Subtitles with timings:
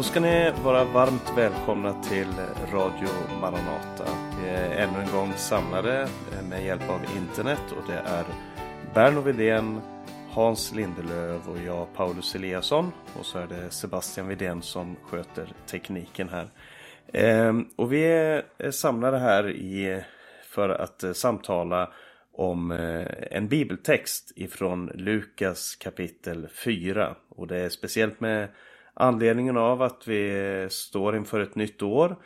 [0.00, 2.34] Då ska ni vara varmt välkomna till
[2.72, 3.08] Radio
[3.40, 4.04] Maranata.
[4.42, 6.08] Vi är ännu en gång samlade
[6.48, 8.24] med hjälp av internet och det är
[8.94, 9.80] Berno Widén,
[10.30, 12.92] Hans Lindelöv och jag Paulus Eliasson.
[13.18, 16.50] Och så är det Sebastian Widén som sköter tekniken här.
[17.12, 20.02] Ehm, och vi är samlade här i,
[20.48, 21.92] för att eh, samtala
[22.32, 27.14] om eh, en bibeltext ifrån Lukas kapitel 4.
[27.28, 28.48] Och det är speciellt med
[28.94, 32.16] anledningen av att vi står inför ett nytt år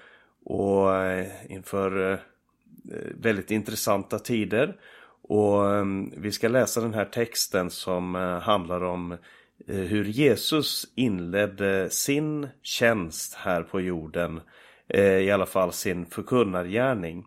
[0.44, 2.18] och eh, inför eh,
[3.20, 4.76] väldigt intressanta tider.
[5.22, 9.16] Och ehm, vi ska läsa den här texten som eh, handlar om
[9.66, 14.40] hur Jesus inledde sin tjänst här på jorden.
[14.88, 17.24] I alla fall sin förkunnargärning.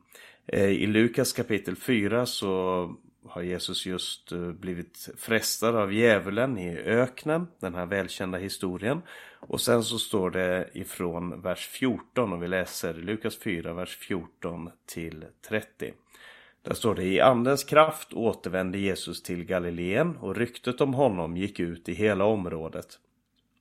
[0.54, 2.96] I Lukas kapitel 4 så
[3.30, 9.02] har Jesus just eh, blivit frestad av djävulen i öknen, den här välkända historien.
[9.40, 14.70] Och sen så står det ifrån vers 14 och vi läser Lukas 4, vers 14
[14.86, 15.94] till 30.
[16.62, 21.60] Där står det i andens kraft återvände Jesus till Galileen och ryktet om honom gick
[21.60, 23.00] ut i hela området.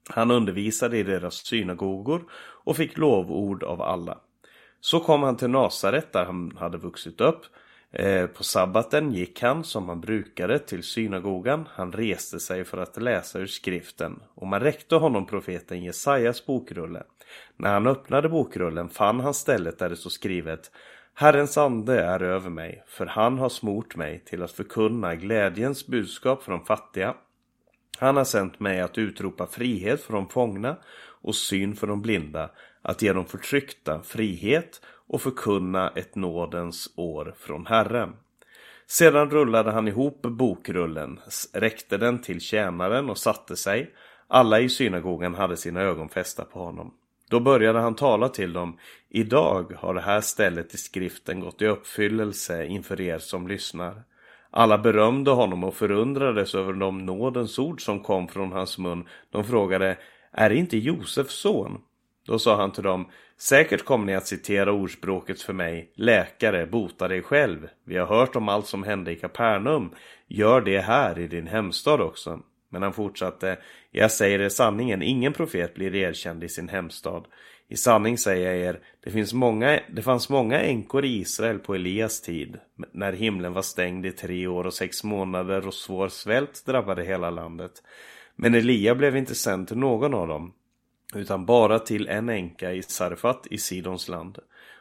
[0.08, 4.18] Han undervisade i deras synagogor och fick lovord av alla.
[4.80, 7.42] Så kom han till Nasaret där han hade vuxit upp.
[7.98, 11.68] Eh, på sabbaten gick han som han brukade till synagogan.
[11.70, 17.02] Han reste sig för att läsa ur skriften och man räckte honom profeten Jesajas bokrulle.
[17.56, 20.70] När han öppnade bokrullen fann han stället där det stod skrivet
[21.14, 26.42] Herrens ande är över mig, för han har smort mig till att förkunna glädjens budskap
[26.42, 27.14] för de fattiga.
[27.98, 30.76] Han har sänt mig att utropa frihet för de fångna
[31.22, 32.50] och syn för de blinda,
[32.82, 38.12] att ge de förtryckta frihet och förkunna ett nådens år från Herren.
[38.86, 41.20] Sedan rullade han ihop bokrullen,
[41.52, 43.94] räckte den till tjänaren och satte sig.
[44.28, 46.94] Alla i synagogan hade sina ögon fästa på honom.
[47.30, 48.78] Då började han tala till dem.
[49.08, 54.02] Idag har det här stället i skriften gått i uppfyllelse inför er som lyssnar.
[54.50, 59.08] Alla berömde honom och förundrades över de nådens ord som kom från hans mun.
[59.30, 59.98] De frågade,
[60.32, 61.80] är det inte Josefs son?
[62.26, 63.06] Då sa han till dem,
[63.38, 67.68] säkert kommer ni att citera ordspråket för mig, läkare, bota dig själv.
[67.84, 69.90] Vi har hört om allt som hände i Kapernaum,
[70.26, 72.40] gör det här i din hemstad också.
[72.68, 73.58] Men han fortsatte,
[73.90, 77.26] jag säger er sanningen, ingen profet blir erkänd i sin hemstad.
[77.68, 81.74] I sanning säger jag er, det, finns många, det fanns många änkor i Israel på
[81.74, 82.58] Elias tid,
[82.92, 87.30] när himlen var stängd i tre år och sex månader och svår svält drabbade hela
[87.30, 87.72] landet.
[88.36, 90.52] Men Elia blev inte sänd till någon av dem,
[91.14, 94.38] utan bara till en änka i Sarfat i Sidons land.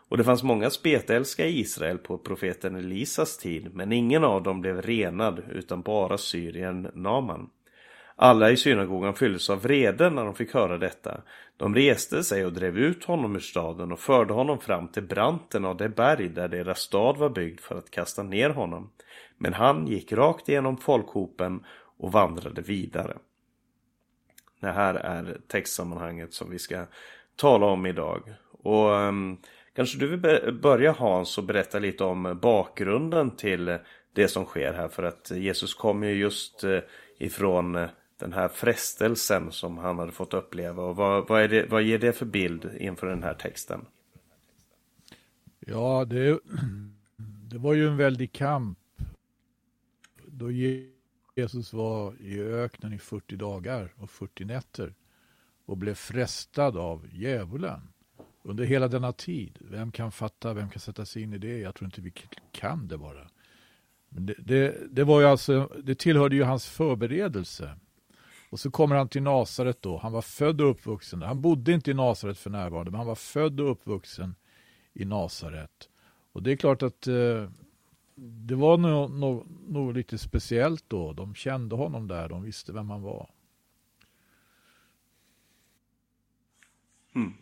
[0.10, 4.62] Och det fanns många spetälska i Israel på profeten Elisas tid, men ingen av dem
[4.62, 7.50] blev renad, utan bara syrien Naman.
[8.16, 11.22] Alla i synagogan fylldes av vrede när de fick höra detta.
[11.58, 15.66] De reste sig och drev ut honom ur staden och förde honom fram till branten
[15.66, 18.90] av det berg där deras stad var byggd för att kasta ner honom.
[19.38, 21.64] Men han gick rakt igenom folkhopen
[21.98, 23.18] och vandrade vidare.
[24.66, 26.86] Det här är textsammanhanget som vi ska
[27.36, 28.34] tala om idag.
[28.52, 29.38] Och um,
[29.76, 33.78] kanske du vill börja Hans och berätta lite om bakgrunden till
[34.14, 34.88] det som sker här.
[34.88, 36.80] För att Jesus kom ju just uh,
[37.18, 37.90] ifrån eh,
[38.20, 40.84] den här frestelsen som han hade fått uppleva.
[40.84, 43.86] Och vad, vad, är det, vad ger det för bild inför den här texten?
[45.60, 46.40] Ja, det,
[47.50, 48.80] det var ju en väldig kamp.
[50.28, 50.52] Då
[51.36, 54.94] Jesus var i öknen i 40 dagar och 40 nätter
[55.66, 57.82] och blev frestad av djävulen
[58.44, 59.58] under hela denna tid.
[59.62, 61.58] Vem kan fatta, vem kan sätta sig in i det?
[61.60, 62.14] Jag tror inte vi
[62.52, 63.28] kan det bara.
[64.10, 67.76] Men det, det, det var ju alltså, det tillhörde ju hans förberedelse.
[68.50, 69.98] Och så kommer han till Nasaret då.
[69.98, 71.22] Han var född och uppvuxen.
[71.22, 74.36] Han bodde inte i Nasaret för närvarande, men han var född och uppvuxen
[74.94, 75.90] i Nasaret.
[76.32, 77.50] Och det är klart att eh,
[78.18, 81.14] det var nog, nog, nog, lite speciellt då.
[81.14, 83.30] De kände honom där, de visste vem han var.
[87.16, 87.34] Mm.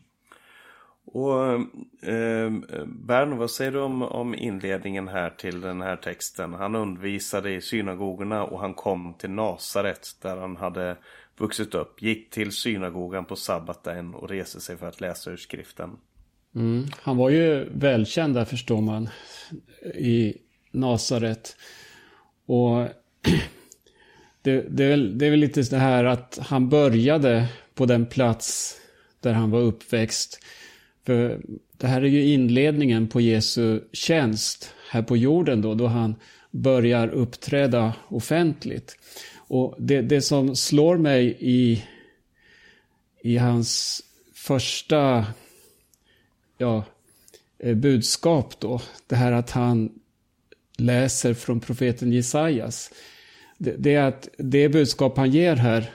[1.05, 1.43] Och
[2.09, 2.51] eh,
[2.85, 6.53] Bern, vad säger du om, om inledningen här till den här texten?
[6.53, 10.97] Han undervisade i synagogorna och han kom till Nasaret där han hade
[11.37, 12.01] vuxit upp.
[12.01, 15.97] Gick till synagogan på sabbaten och reste sig för att läsa ur skriften.
[16.55, 16.85] Mm.
[17.01, 19.09] Han var ju välkänd där förstår man
[19.95, 20.37] i
[20.73, 21.55] Nasaret.
[22.45, 22.77] Och
[24.41, 28.05] det, det, är väl, det är väl lite det här att han började på den
[28.05, 28.77] plats
[29.19, 30.39] där han var uppväxt.
[31.05, 31.41] För
[31.77, 36.15] det här är ju inledningen på Jesu tjänst här på jorden då, då han
[36.51, 38.97] börjar uppträda offentligt.
[39.37, 41.83] Och det, det som slår mig i,
[43.21, 44.01] i hans
[44.33, 45.25] första
[46.57, 46.83] ja,
[47.59, 48.81] eh, budskap då.
[49.07, 49.89] Det här att han
[50.83, 52.91] läser från profeten Jesajas.
[53.57, 55.91] Det, det är att det budskap han ger här,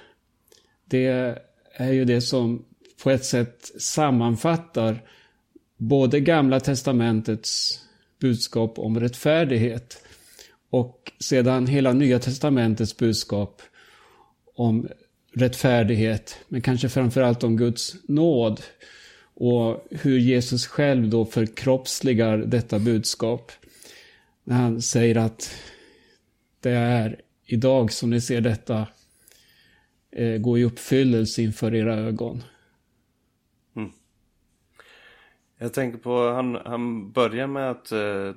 [0.85, 1.37] det
[1.75, 2.65] är ju det som
[3.03, 5.03] på ett sätt sammanfattar
[5.77, 7.81] både Gamla Testamentets
[8.21, 10.03] budskap om rättfärdighet
[10.71, 13.63] och sedan hela Nya Testamentets budskap
[14.55, 14.89] om
[15.33, 18.61] rättfärdighet, men kanske framförallt om Guds nåd
[19.35, 23.53] och hur Jesus själv då förkroppsligar detta budskap.
[24.49, 25.55] När han säger att
[26.61, 28.87] det är idag som ni ser detta
[30.11, 32.43] eh, gå i uppfyllelse inför era ögon.
[33.77, 33.91] Mm.
[35.59, 38.35] Jag tänker på, han, han börjar med att eh,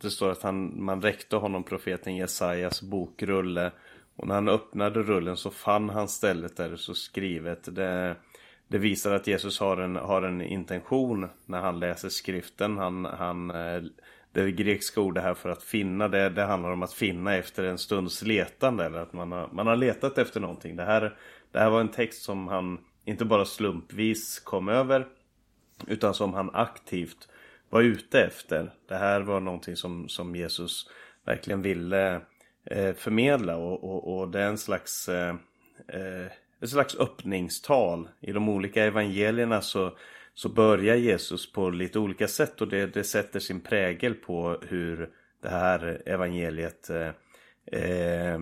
[0.00, 3.72] det står att han, man räckte honom profeten Jesajas bokrulle
[4.16, 7.74] och när han öppnade rullen så fann han stället där det så skrivet.
[7.74, 8.16] Det,
[8.68, 12.78] det visar att Jesus har en, har en intention när han läser skriften.
[12.78, 13.82] Han, han, eh,
[14.32, 17.78] det grekiska ordet här för att finna, det, det handlar om att finna efter en
[17.78, 18.84] stunds letande.
[18.84, 20.76] Eller att man har, man har letat efter någonting.
[20.76, 21.16] Det här,
[21.52, 25.06] det här var en text som han inte bara slumpvis kom över.
[25.86, 27.28] Utan som han aktivt
[27.70, 28.72] var ute efter.
[28.88, 30.90] Det här var någonting som, som Jesus
[31.24, 32.20] verkligen ville
[32.64, 33.56] eh, förmedla.
[33.56, 35.34] Och, och, och, det är en slags, eh,
[35.88, 36.26] eh
[36.60, 38.08] ett slags öppningstal.
[38.20, 39.96] I de olika evangelierna så,
[40.34, 42.60] så börjar Jesus på lite olika sätt.
[42.60, 45.10] Och det, det sätter sin prägel på hur
[45.42, 46.90] det här evangeliet
[47.66, 48.38] eh,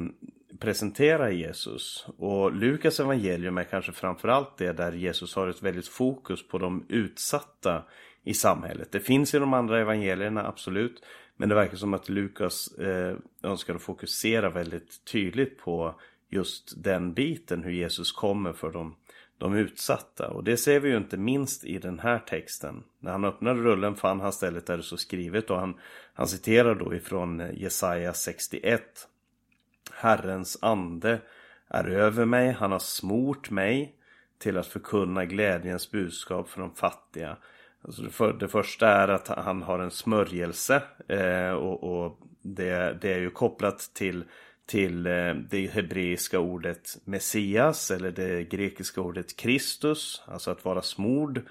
[0.58, 2.06] presenterar Jesus.
[2.19, 6.87] Och Lukas evangelium är kanske framförallt det där Jesus har ett väldigt fokus på de
[6.88, 7.84] utsatta
[8.25, 8.92] i samhället.
[8.92, 11.02] Det finns i de andra evangelierna, absolut.
[11.37, 16.00] Men det verkar som att Lukas eh, önskar att fokusera väldigt tydligt på
[16.31, 18.96] just den biten, hur Jesus kommer för de,
[19.40, 20.28] de utsatta.
[20.28, 22.82] Och det ser vi ju inte minst i den här texten.
[22.98, 25.75] När han öppnade rullen fann han stället där det så skrivet och han,
[26.14, 28.82] han citerar då ifrån eh, Jesaja 61.
[29.92, 31.19] Herrens ande
[31.69, 33.94] är över mig, han har smort mig
[34.38, 37.37] till att förkunna glädjens budskap för de fattiga.
[37.82, 42.98] Alltså det, för, det första är att han har en smörjelse eh, och, och det,
[43.00, 44.25] det, är ju kopplat till,
[44.70, 50.22] till eh, det hebreiska ordet Messias eller det grekiska ordet Kristus.
[50.26, 51.43] Alltså att vara smord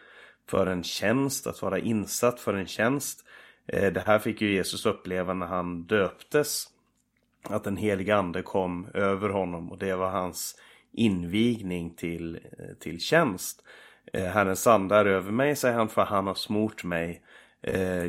[0.49, 3.25] för en tjänst, att vara insatt för en tjänst.
[3.67, 6.65] Eh, det här fick ju Jesus uppleva när han döptes.
[7.43, 10.55] Att den heliga ande kom över honom och det var hans
[10.93, 13.63] invigning till, eh, till tjänst.
[14.13, 17.21] Herrens ande är över mig, säger han, för han har smort mig.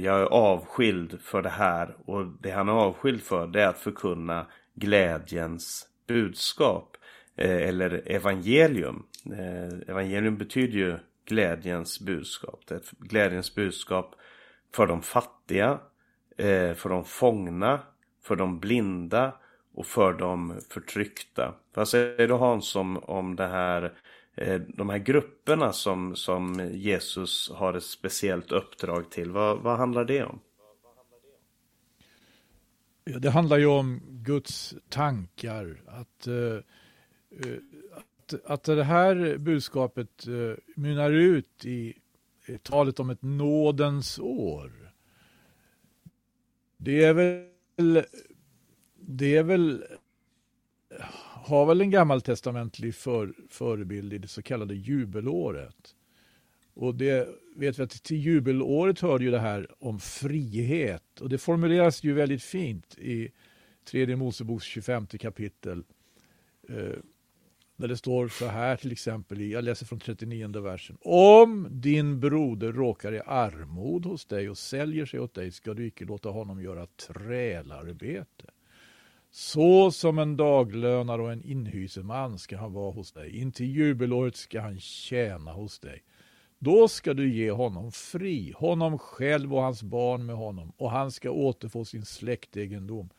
[0.01, 3.79] Jag är avskild för det här och det han är avskild för det är att
[3.79, 4.47] förkunna
[4.81, 6.97] glädjens budskap.
[7.41, 9.06] Eh, eller evangelium.
[9.27, 12.61] Eh, evangelium betyder ju glädjens budskap.
[12.67, 14.15] Det är ett glädjens budskap
[14.75, 15.79] för de fattiga,
[16.37, 17.81] eh, för de fångna,
[18.23, 19.35] för de blinda
[19.75, 21.55] och för de förtryckta.
[21.75, 23.93] Vad säger du Hans om, om det här,
[24.69, 29.31] de här grupperna som, som Jesus har ett speciellt uppdrag till?
[29.31, 30.41] Vad, vad handlar det om?
[33.12, 35.83] Ja, det handlar ju om Guds tankar.
[35.87, 37.59] Att, eh, eh,
[37.93, 41.94] att, att det här budskapet eh, mynnar ut i
[42.63, 44.93] talet om ett nådens år.
[46.77, 48.05] Det är väl
[48.96, 49.84] det är väl
[51.44, 55.94] har väl en gammaltestamentlig för, förebild i det så kallade jubelåret.
[56.81, 61.39] Och det vet vi att till jubelåret hörde ju det här om frihet och det
[61.39, 63.29] formuleras ju väldigt fint i
[63.84, 65.84] tredje Moseboks 25 kapitel.
[66.69, 66.99] Eh,
[67.77, 70.96] där det står så här till exempel, jag läser från 39 versen.
[71.01, 75.87] Om din broder råkar i armod hos dig och säljer sig åt dig ska du
[75.87, 78.46] icke låta honom göra trälarbete.
[79.31, 83.37] Så som en daglönare och en inhyseman ska han vara hos dig.
[83.37, 86.03] Intill jubelåret ska han tjäna hos dig.
[86.62, 91.12] Då ska du ge honom fri, honom själv och hans barn med honom, och han
[91.12, 93.10] ska återfå sin släktegendom.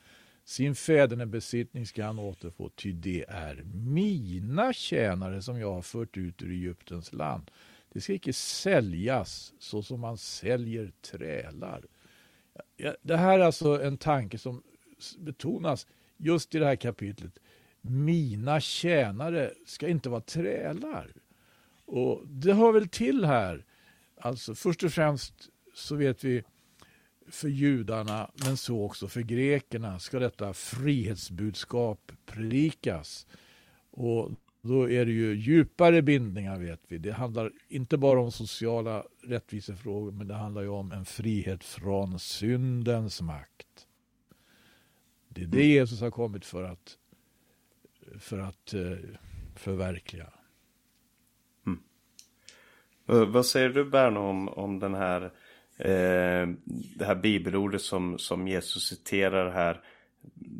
[0.44, 6.42] Sin fädernebesittning ska han återfå, ty det är mina tjänare som jag har fört ut
[6.42, 7.52] ur Egyptens land.
[7.94, 11.86] Det ska icke säljas så som man säljer trälar.
[13.02, 14.64] Det här är alltså en tanke som
[15.18, 17.40] betonas just i det här kapitlet.
[17.82, 21.12] Mina tjänare ska inte vara trälar.
[21.92, 23.66] Och det hör väl till här.
[24.18, 26.44] Alltså först och främst så vet vi
[27.28, 33.28] för judarna, men så också för grekerna, ska detta frihetsbudskap predikas.
[33.90, 34.32] Och
[34.62, 36.98] då är det ju djupare bindningar vet vi.
[36.98, 42.20] Det handlar inte bara om sociala rättvisefrågor men det handlar ju om en frihet från
[42.20, 43.88] syndens makt.
[45.30, 45.70] Det är det mm.
[45.70, 46.98] Jesus har kommit för att,
[48.20, 48.98] för att uh,
[49.56, 50.34] förverkliga.
[53.12, 55.22] Eh, vad säger du Berno om, om den här,
[55.78, 56.48] eh,
[56.96, 59.82] det här bibelordet som, som Jesus citerar här?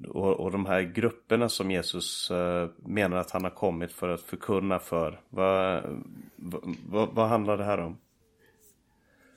[0.08, 4.22] och, och de här grupperna som Jesus eh, menar att han har kommit för att
[4.22, 5.20] förkunna för.
[5.30, 5.84] Vad,
[6.90, 7.98] vad, vad handlar det här om?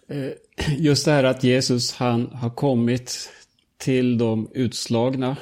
[0.08, 0.30] Eh,
[0.78, 3.30] just det här att Jesus han har kommit
[3.76, 5.36] till de utslagna,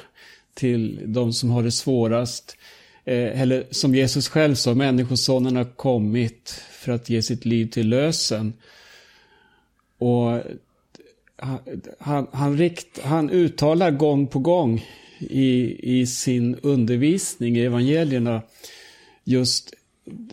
[0.53, 2.57] till de som har det svårast.
[3.05, 7.89] Eh, eller som Jesus själv sa, Människosonen har kommit för att ge sitt liv till
[7.89, 8.53] lösen.
[9.97, 10.41] Och
[11.99, 14.85] han, han, rikt, han uttalar gång på gång
[15.19, 18.41] i, i sin undervisning i evangelierna
[19.23, 19.73] just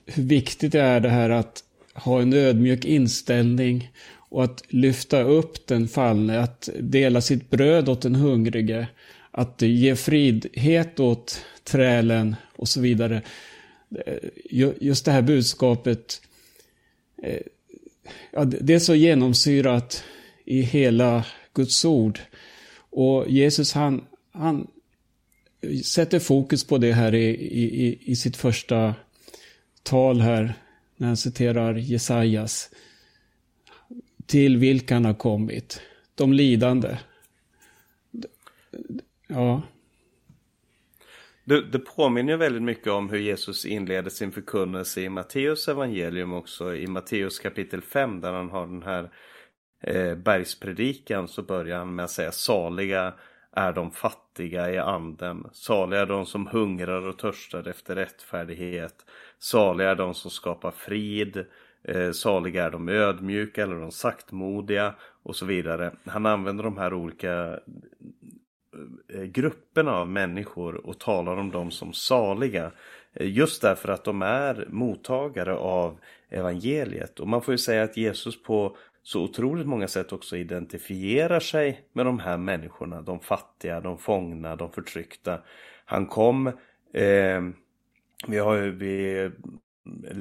[0.07, 3.91] hur viktigt det är det här att ha en ödmjuk inställning
[4.31, 8.87] och att lyfta upp den fallne, att dela sitt bröd åt den hungrige,
[9.31, 13.23] att ge fridhet åt trälen och så vidare.
[14.07, 14.31] Eh,
[14.81, 16.23] just det här budskapet,
[17.23, 20.05] eh, det är så genomsyrat
[20.45, 22.21] i hela Guds ord.
[22.91, 24.67] Och Jesus han, han
[25.85, 28.95] sätter fokus på det här i, i, i sitt första
[29.83, 30.55] tal här
[30.97, 32.71] när han citerar Jesajas.
[34.27, 35.81] Till vilka han har kommit.
[36.15, 36.97] De lidande.
[39.31, 39.63] Ja.
[41.45, 46.75] Det, det påminner väldigt mycket om hur Jesus inleder sin förkunnelse i Matteus evangelium också.
[46.75, 49.11] I Matteus kapitel 5 där han har den här
[49.81, 53.15] eh, bergspredikan så börjar han med att säga saliga
[53.53, 55.47] är de fattiga i anden.
[55.53, 58.95] Saliga är de som hungrar och törstar efter rättfärdighet.
[59.39, 61.45] Saliga är de som skapar frid.
[61.85, 65.93] Eh, saliga är de ödmjuka eller de saktmodiga och så vidare.
[66.05, 67.59] Han använder de här olika
[69.09, 72.73] Eh, grupperna av människor och talar om dem som saliga.
[73.13, 75.99] Eh, just därför att de är mottagare av
[76.29, 77.21] evangeliet.
[77.21, 81.81] Och man får ju säga att Jesus på så otroligt många sätt också identifierar sig
[81.93, 83.03] med de här människorna.
[83.03, 85.43] De fattiga, de fångna, de förtryckta.
[85.85, 86.47] Han kom,
[86.93, 87.43] eh,
[88.29, 89.31] vi, har ju, vi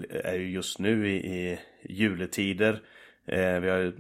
[0.10, 2.82] är ju just nu i, i juletider.
[3.26, 3.94] Eh, vi har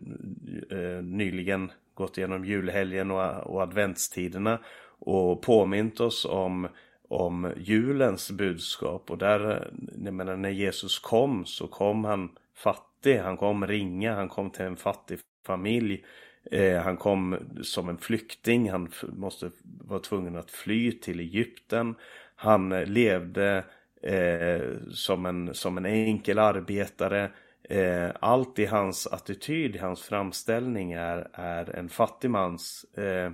[0.70, 4.60] eh, nyligen gått igenom julhelgen och, och adventstiderna
[5.00, 6.68] och påmint oss om
[7.10, 9.72] om julens budskap och där,
[10.04, 13.18] jag menar när Jesus kom så kom han fattig.
[13.18, 16.04] Han kom ringa, han kom till en fattig familj.
[16.52, 21.96] Eh, han kom som en flykting, han måste vara tvungen att fly till Egypten.
[22.36, 23.64] Han levde
[24.04, 27.32] eh, som, en, som en enkel arbetare.
[27.70, 33.32] Eh, allt i hans attityd, i hans framställning är, är en fattig mans eh,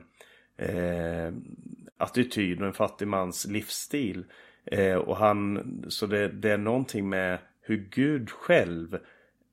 [0.67, 1.33] eh,
[1.97, 4.25] attityd och en fattig mans livsstil.
[4.65, 8.99] Eh, och han, så det, det är någonting med hur Gud själv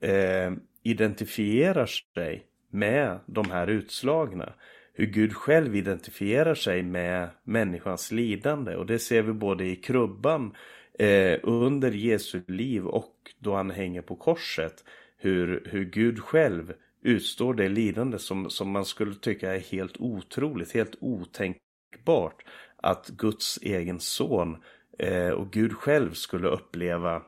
[0.01, 4.53] eh, identifierar sig med de här utslagna.
[4.95, 10.55] Hur Gud själv identifierar sig med människans lidande och det ser vi både i krubban
[10.99, 14.85] eh, under Jesu liv och då han hänger på korset.
[15.17, 16.73] Hur, hur Gud själv
[17.03, 22.45] utstår det lidande som, som man skulle tycka är helt otroligt, helt otänkbart.
[22.77, 24.57] Att Guds egen son
[24.99, 27.23] eh, och Gud själv skulle uppleva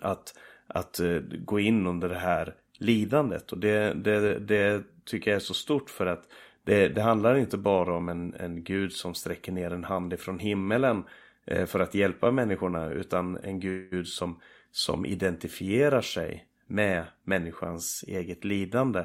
[0.00, 0.34] att
[0.66, 3.52] att eh, gå in under det här lidandet.
[3.52, 6.24] Och det, det, det tycker jag är så stort för att
[6.64, 10.38] det, det handlar inte bara om en, en gud som sträcker ner en hand ifrån
[10.38, 11.04] himmelen eh,
[11.46, 18.44] Eh, för att hjälpa människorna utan en gud som, som identifierar sig med människans eget
[18.44, 19.04] lidande.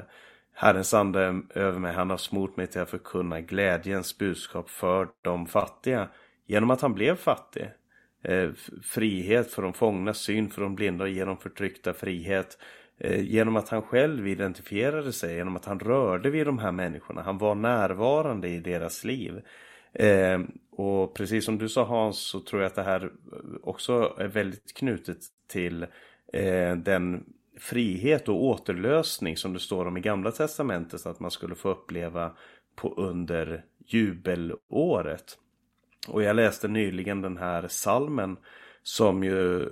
[0.54, 5.46] Herrens ande över mig, han har smort mig till att förkunna glädjens budskap för de
[5.46, 6.08] fattiga
[6.46, 7.68] genom att han blev fattig.
[8.22, 8.50] Eh,
[8.82, 12.58] frihet för de fångna, syn för de blinda och genom förtryckta frihet.
[12.98, 17.22] Eh, genom att han själv identifierade sig, genom att han rörde vid de här människorna.
[17.22, 19.42] Han var närvarande i deras liv.
[19.92, 23.12] Eh, och precis som du sa Hans så tror jag att det här
[23.62, 25.82] också är väldigt knutet till
[26.32, 27.24] eh, den
[27.58, 32.32] frihet och återlösning som det står om i Gamla Testamentet att man skulle få uppleva
[32.74, 35.38] på under jubelåret.
[36.08, 38.36] Och jag läste nyligen den här salmen
[38.82, 39.68] som ju eh,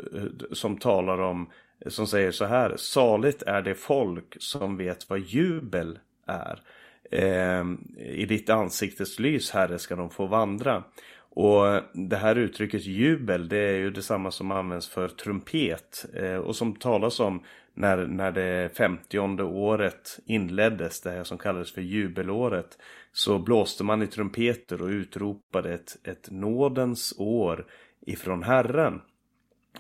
[0.53, 1.51] som talar om
[1.87, 6.63] som säger så här Saligt är det folk som vet vad jubel är.
[7.11, 10.85] Ehm, I ditt ansiktes lys herre ska de få vandra.
[11.33, 16.57] Och det här uttrycket jubel det är ju detsamma som används för trumpet eh, och
[16.57, 17.43] som talas om
[17.75, 22.79] när, när det femtionde året inleddes, det här som kallades för jubelåret,
[23.13, 27.67] så blåste man i trumpeter och utropade ett, ett nådens år
[28.07, 29.01] ifrån Herren.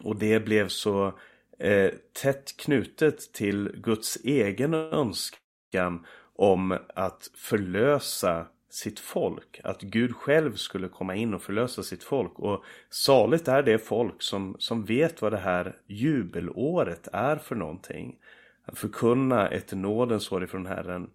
[0.03, 1.19] Och det blev så
[1.59, 1.91] eh,
[2.23, 6.07] tätt knutet till Guds egen önskan
[6.41, 9.61] om att förlösa sitt folk.
[9.65, 12.39] Att Gud själv skulle komma in och förlösa sitt folk.
[12.39, 18.19] Och saligt är det folk som, som vet vad det här jubelåret är för någonting.
[18.65, 21.11] Att förkunna ett nådens år ifrån Herren.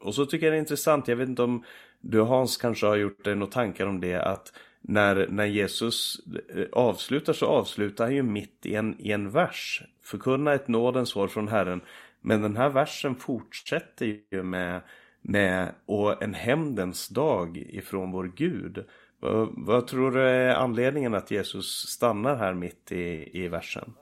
[0.00, 1.64] Och så tycker jag det är intressant, jag vet inte om
[2.00, 6.20] du Hans kanske har gjort dig några tankar om det att när, när Jesus
[6.54, 9.82] eh, avslutar så avslutar han ju mitt i en, i en vers.
[10.02, 11.80] Förkunna ett nådens år från Herren.
[12.26, 14.82] Men den här versen fortsätter ju med
[15.28, 18.84] med och en hämndens dag ifrån vår Gud.
[19.20, 23.92] Vad, vad, tror du är anledningen att Jesus stannar här mitt i, i versen?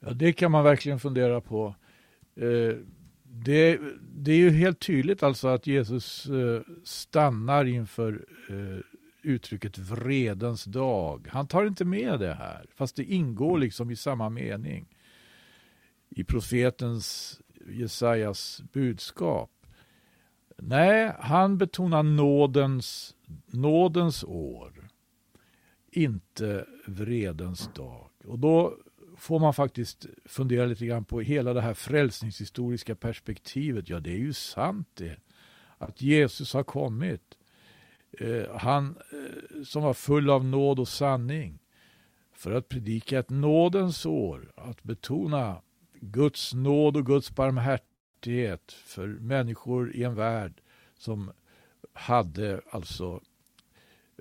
[0.00, 1.74] Ja, det kan man verkligen fundera på.
[2.36, 2.76] Eh,
[3.22, 3.80] det,
[4.14, 11.28] det, är ju helt tydligt alltså att Jesus eh, stannar inför eh, uttrycket vredens dag.
[11.30, 14.86] Han tar inte med det här, fast det ingår liksom i samma mening.
[16.10, 19.50] I profetens Jesajas budskap.
[20.56, 24.88] Nej, han betonar nådens, nådens år,
[25.90, 28.10] inte vredens dag.
[28.24, 28.76] Och då
[29.16, 33.88] får man faktiskt fundera lite grann på hela det här frälsningshistoriska perspektivet.
[33.88, 35.16] Ja, det är ju sant det.
[35.78, 37.38] Att Jesus har kommit.
[38.18, 41.58] Eh, han eh, som var full av nåd och sanning.
[42.32, 44.52] För att predika ett nådens år.
[44.56, 45.62] Att betona
[46.00, 50.60] Guds nåd och Guds barmhärtighet för människor i en värld
[50.98, 51.32] som
[51.92, 53.20] hade alltså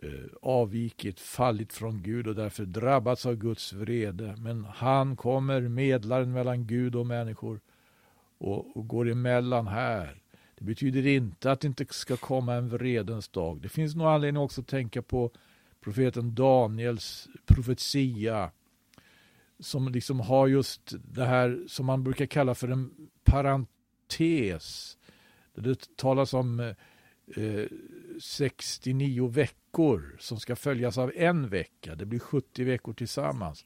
[0.01, 0.09] eh,
[0.41, 4.35] avvikit, fallit från Gud och därför drabbats av Guds vrede.
[4.37, 7.59] Men han kommer, medlaren mellan Gud och människor
[8.37, 10.21] och, och går emellan här.
[10.55, 13.61] Det betyder inte att det inte ska komma en vredens dag.
[13.61, 15.31] Det finns nog anledning också att tänka på
[15.81, 18.51] profeten Daniels profetia
[19.59, 22.91] som liksom har just det här som man brukar kalla för en
[23.23, 24.97] parentes.
[25.55, 26.59] Det talas om
[27.35, 27.65] eh,
[28.21, 31.95] 69 veckor som ska följas av en vecka.
[31.95, 33.65] Det blir 70 veckor tillsammans.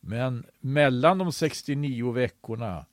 [0.00, 2.86] Men mellan de 69 veckorna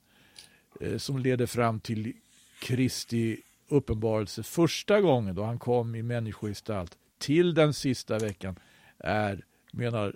[0.82, 2.14] eh, som leder fram till
[2.62, 8.56] Kristi uppenbarelse första gången då han kom i människogestalt till den sista veckan
[8.98, 10.16] är, menar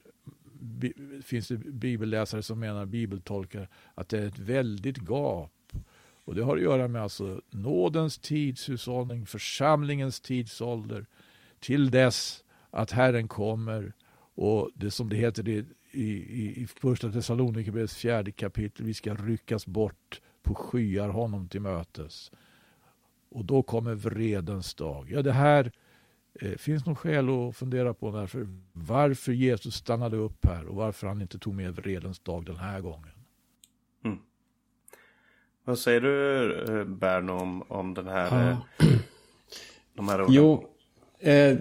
[1.23, 5.51] finns det bibelläsare som menar, bibeltolkare, att det är ett väldigt gap.
[6.25, 11.05] Och det har att göra med alltså nådens tidshushållning, församlingens tidsålder,
[11.59, 13.93] till dess att Herren kommer
[14.35, 19.65] och det som det heter i, i, i första Thessalonikerbrevets fjärde kapitel, vi ska ryckas
[19.65, 22.31] bort på skyar honom till mötes.
[23.29, 25.11] Och då kommer vredens dag.
[25.11, 25.71] Ja, det här
[26.41, 31.07] eh, finns nog skäl att fundera på därför, varför Jesus stannade upp här och varför
[31.07, 33.11] han inte tog med vredens dag den här gången.
[34.05, 34.17] Mm.
[35.65, 38.85] Vad säger du eh, Berno om, om den här, ja.
[38.85, 38.93] eh,
[39.93, 40.35] de här orden?
[40.35, 40.69] Jo,
[41.19, 41.57] eh,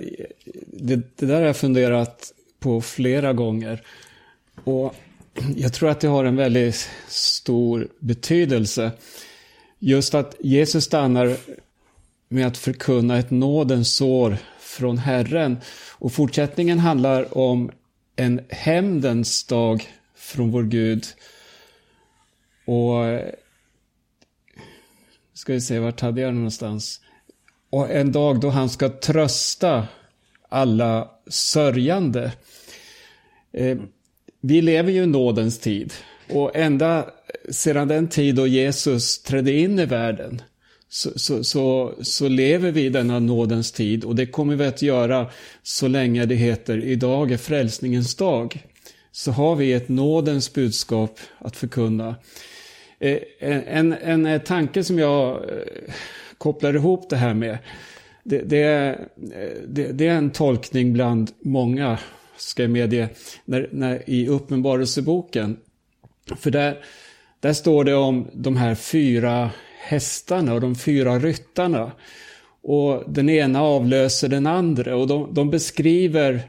[0.66, 3.86] det, det där har jag funderat på flera gånger.
[4.64, 4.94] Och
[5.56, 8.92] jag tror att det har en väldigt stor betydelse.
[9.78, 11.36] Just att Jesus stannar
[12.28, 14.36] med att förkunna ett nådens år
[14.72, 15.56] från Herren.
[15.98, 17.70] Och fortsättningen handlar om
[18.16, 21.06] en hämndens dag från vår Gud.
[22.64, 23.20] Och
[25.34, 27.00] ska vi se, vart hade jag någonstans?
[27.70, 29.88] Och en dag då han ska trösta
[30.48, 32.32] alla sörjande.
[33.52, 33.78] Eh,
[34.40, 35.92] vi lever ju i nådens tid.
[36.30, 37.10] Och ända
[37.50, 40.42] sedan den tid då Jesus trädde in i världen
[40.92, 44.82] så, så, så, så, lever vi i denna nådens tid och det kommer vi att
[44.82, 45.26] göra
[45.62, 48.64] så länge det heter idag är frälsningens dag.
[49.12, 52.16] Så har vi ett nådens budskap att förkunna.
[52.98, 55.92] Eh, en, en, en tanke som jag eh,
[56.38, 57.58] kopplar ihop det här med,
[58.24, 61.98] det, det, är, eh, det, det är en tolkning bland många,
[62.36, 63.08] ska jag medge,
[63.44, 65.56] när, när, i Uppenbarelseboken.
[66.36, 66.84] För där,
[67.40, 69.50] där står det om de här fyra
[69.82, 71.92] hästarna och de fyra ryttarna.
[72.62, 76.40] Och den ena avlöser den andra och de, de beskriver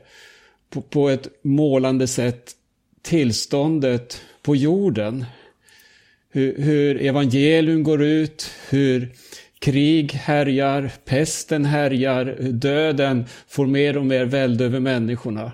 [0.70, 2.52] på, på ett målande sätt
[3.02, 5.26] tillståndet på jorden.
[6.30, 9.12] Hur, hur evangelium går ut, hur
[9.60, 15.52] krig härjar, pesten härjar, döden får mer och mer välde över människorna.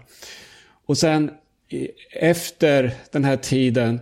[0.86, 1.32] Och sen
[2.12, 4.00] efter den här tiden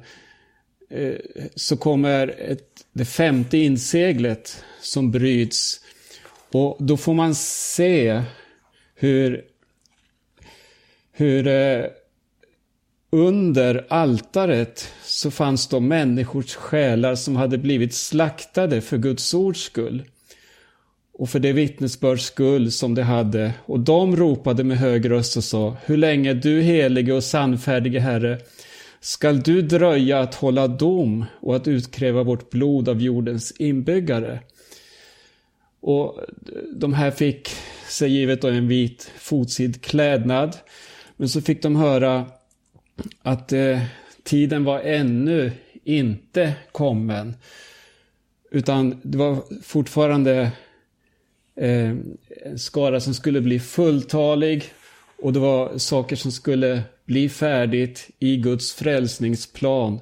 [0.89, 1.13] eh,
[1.55, 5.81] så kommer ett, det femte inseglet som bryts.
[6.51, 8.21] Och då får man se
[8.95, 9.41] hur,
[11.11, 11.85] hur eh,
[13.09, 20.03] under altaret så fanns då människors själar som hade blivit slaktade för Guds ords skull.
[21.13, 23.53] Och för det vittnesbörds skull som de hade.
[23.65, 28.39] Och de ropade med hög röst och sa, hur länge du helige och sannfärdige Herre,
[28.99, 34.39] skall du dröja att hålla dom och att utkräva vårt blod av jordens inbyggare?
[35.79, 36.19] Och
[36.73, 37.49] de här fick
[37.89, 40.57] sig givet då en vit fotsid klädnad.
[41.17, 42.25] Men så fick de höra
[43.21, 43.81] att eh,
[44.23, 45.51] tiden var ännu
[45.83, 47.35] inte kommen.
[48.51, 50.51] Utan det var fortfarande
[51.55, 51.95] eh,
[52.45, 54.63] en skara som skulle bli fulltalig
[55.21, 59.99] och det var saker som skulle bli färdigt i Guds frälsningsplan.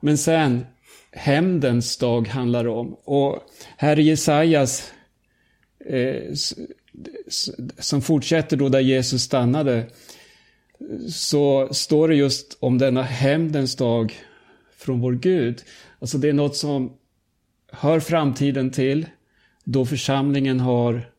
[0.00, 0.66] Men sen,
[1.12, 2.94] hämndens dag handlar det om.
[2.94, 3.38] Och
[3.76, 4.92] här i Jesajas,
[5.86, 6.34] eh,
[7.78, 9.86] som fortsätter då där Jesus stannade,
[11.12, 14.14] så står det just om denna hämndens dag
[14.76, 15.62] från vår Gud.
[15.98, 16.92] Alltså det är något som
[17.72, 19.06] hör framtiden till,
[19.64, 21.10] då församlingen har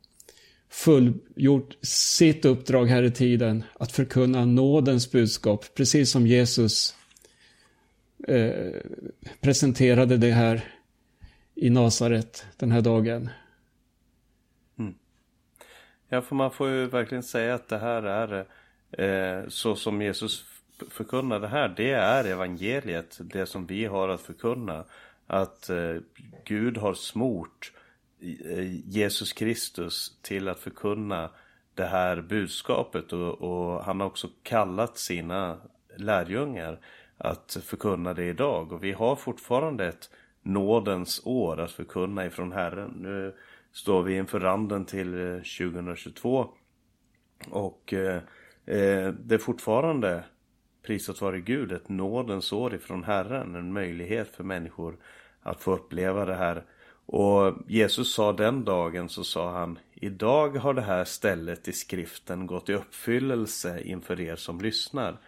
[0.78, 6.96] fullgjort sitt uppdrag här i tiden, att förkunna nådens budskap, precis som Jesus
[8.28, 8.82] eh,
[9.42, 10.62] presenterade det här
[11.56, 13.30] i Nasaret den här dagen.
[14.80, 14.96] Mm.
[16.10, 18.46] Ja, för man får ju verkligen säga att det här är
[18.92, 20.46] eh, så som Jesus
[20.90, 24.84] förkunnar det här, det är evangeliet, det som vi har att förkunna.
[25.28, 25.96] Att eh,
[26.46, 27.77] Gud har smort eh,
[28.22, 31.30] Eh, Jesus Kristus till att förkunna
[31.74, 35.58] det här budskapet och, och, han har också kallat sina
[35.98, 36.80] lärjungar
[37.18, 38.72] att förkunna det idag.
[38.72, 40.10] Och vi har fortfarande ett
[40.42, 42.92] nådens år att förkunna ifrån Herren.
[42.92, 43.36] Nu
[43.72, 46.50] står vi inför randen till eh, 2022
[47.50, 48.22] och eh,
[48.68, 50.24] Eh, det är fortfarande,
[50.84, 53.56] prisat vare Gud, ett nådens år ifrån Herren.
[53.56, 54.98] En möjlighet för människor
[55.42, 56.64] att få uppleva det här.
[57.08, 62.48] Och Jesus sa den dagen så sa han Idag har det här stället i skriften
[62.48, 65.10] gått i uppfyllelse inför er som lyssnar.
[65.10, 65.20] Mm.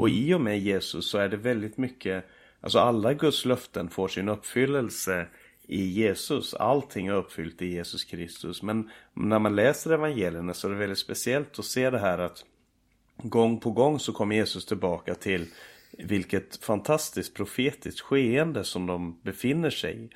[0.00, 2.24] Och i och med Jesus så är det väldigt mycket
[2.60, 5.26] Alltså alla Guds löften får sin uppfyllelse
[5.66, 6.54] i Jesus.
[6.54, 8.62] Allting är uppfyllt i Jesus Kristus.
[8.62, 12.44] Men när man läser evangelierna så är det väldigt speciellt att se det här att
[13.16, 15.46] gång på gång så kommer Jesus tillbaka till
[15.90, 20.08] vilket fantastiskt profetiskt skeende som de befinner sig i.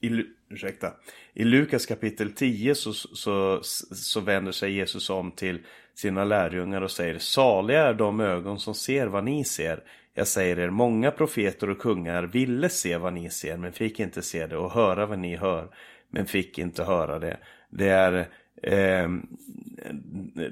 [0.00, 0.92] I, ursäkta,
[1.34, 5.58] I Lukas kapitel 10 så, så, så vänder sig Jesus om till
[5.94, 9.82] sina lärjungar och säger Saliga är de ögon som ser vad ni ser.
[10.14, 14.22] Jag säger er, många profeter och kungar ville se vad ni ser men fick inte
[14.22, 15.68] se det och höra vad ni hör
[16.10, 17.36] men fick inte höra det.
[17.70, 18.28] Det är
[18.62, 19.08] Eh,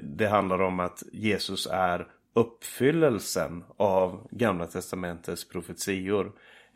[0.01, 6.31] det handlar om att Jesus är uppfyllelsen av Gamla Testamentets profetior.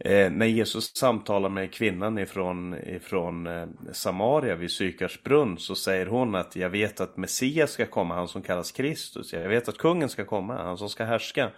[0.06, 6.06] Eh, när Jesus samtalar med kvinnan ifrån, ifrån eh, Samaria vid Sykars brunn så säger
[6.06, 9.34] hon att jag vet att Messias ska komma, han som kallas Kristus.
[9.34, 11.52] Jag vet att kungen ska komma, han som ska härska.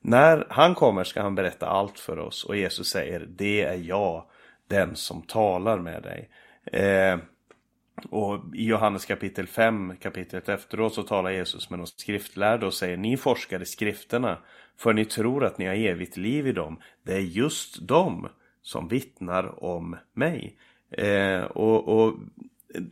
[0.00, 4.24] När han kommer ska han berätta allt för oss och Jesus säger det är jag,
[4.68, 6.30] den som talar med dig.
[6.72, 7.18] Eh,
[8.04, 12.96] och i Johannes kapitel 5, kapitlet efteråt, så talar Jesus med de skriftlärda och säger
[12.96, 14.38] Ni forskar i skrifterna,
[14.76, 16.80] för ni tror att ni har evigt liv i dem.
[17.02, 18.28] Det är just de
[18.62, 20.56] som vittnar om mig.
[20.90, 22.14] Eh, och, och,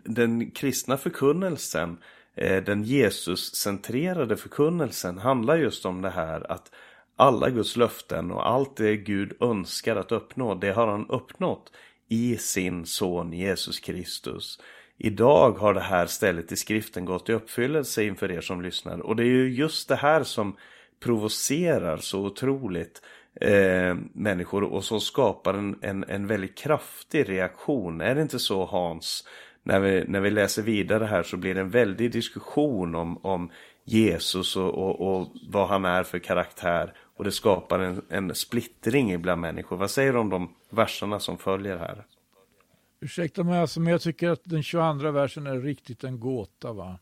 [0.05, 1.99] den kristna förkunnelsen,
[2.35, 6.73] eh, den Jesus-centrerade förkunnelsen handlar just om det här att
[7.17, 11.73] alla Guds löften och allt det Gud önskar att uppnå, det har han uppnått
[12.09, 14.61] i sin son Jesus Kristus.
[14.99, 19.01] Idag har det här stället i skriften gått i uppfyllelse inför er som lyssnar.
[19.01, 20.57] Och det är ju just det här som
[21.01, 23.03] provocerar så otroligt
[23.41, 28.01] eh, människor och som skapar en, en, en väldigt kraftig reaktion.
[28.01, 29.25] Är det inte så Hans?
[29.63, 33.51] När vi, när vi läser vidare här så blir det en väldig diskussion om, om
[33.85, 36.95] Jesus och, och, och vad han är för karaktär.
[37.17, 39.77] Och det skapar en, en splittring bland människor.
[39.77, 42.05] Vad säger du om de verserna som följer här?
[43.01, 46.73] Ursäkta mig, alltså, men jag tycker att den 22 versen är riktigt en gåta.
[46.73, 46.99] va?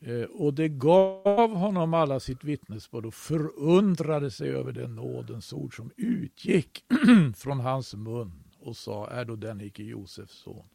[0.00, 5.76] Eh, och det gav honom alla sitt vittnesbörd och förundrade sig över den nådens ord
[5.76, 6.84] som utgick
[7.36, 10.68] från hans mun och sa, är då den icke Josefs son?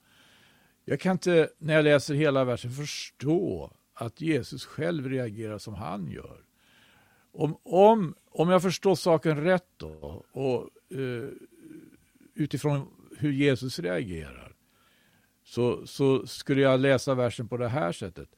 [0.85, 6.11] Jag kan inte, när jag läser hela versen, förstå att Jesus själv reagerar som han
[6.11, 6.43] gör.
[7.31, 11.29] Om, om, om jag förstår saken rätt då, och eh,
[12.33, 14.55] utifrån hur Jesus reagerar,
[15.43, 18.29] så, så skulle jag läsa versen på det här sättet.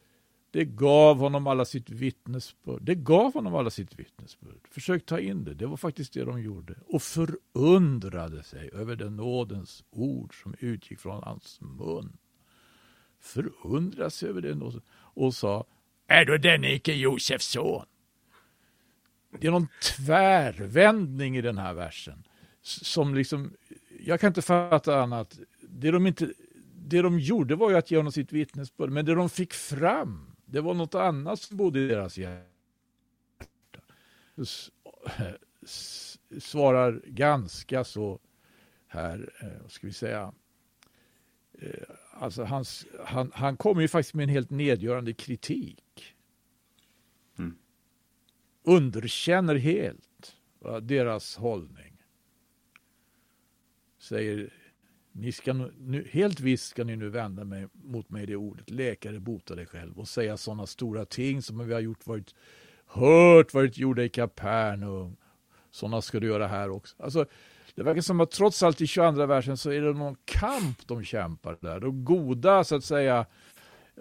[0.52, 2.82] Det gav honom alla sitt vittnesbörd.
[2.82, 4.68] Det gav honom alla sitt vittnesbörd.
[4.72, 5.54] Försök ta in det.
[5.54, 6.76] Det var faktiskt det de gjorde.
[6.86, 12.18] Och förundrade sig över den nådens ord som utgick från hans mun.
[13.20, 15.66] Förundrade sig över det nådens och sa
[16.08, 17.86] Är då den icke Josefs son?
[19.40, 22.24] Det är någon tvärvändning i den här versen.
[22.62, 23.54] Som liksom,
[24.06, 25.40] jag kan inte fatta annat.
[25.62, 26.34] Det de, inte,
[26.76, 28.90] det de gjorde var ju att ge honom sitt vittnesbörd.
[28.90, 32.46] Men det de fick fram det var något annat som bodde i deras hjärta.
[36.40, 38.20] Svarar ganska så
[38.88, 40.34] här, eh, vad ska vi säga,
[41.54, 41.70] eh,
[42.14, 46.16] alltså hans, han, han kommer ju faktiskt med en helt nedgörande kritik.
[47.38, 47.58] Mm.
[48.64, 50.36] Underkänner helt
[50.82, 51.85] deras hållning.
[54.06, 54.50] Säger
[55.12, 59.20] ni ska nu, helt visst ska ni nu vända mig, mot mig det ordet, läkare
[59.20, 62.36] bota dig själv och säga sådana stora ting som vi har gjort, varit,
[62.86, 65.16] hört varit gjorda i Kapernaum.
[65.72, 66.96] Sådana ska du göra här också.
[67.00, 67.26] Alltså,
[67.76, 71.04] det verkar som att trots allt i 22 versen så är det någon kamp de
[71.04, 71.80] kämpar där.
[71.80, 73.26] De goda, så att säga,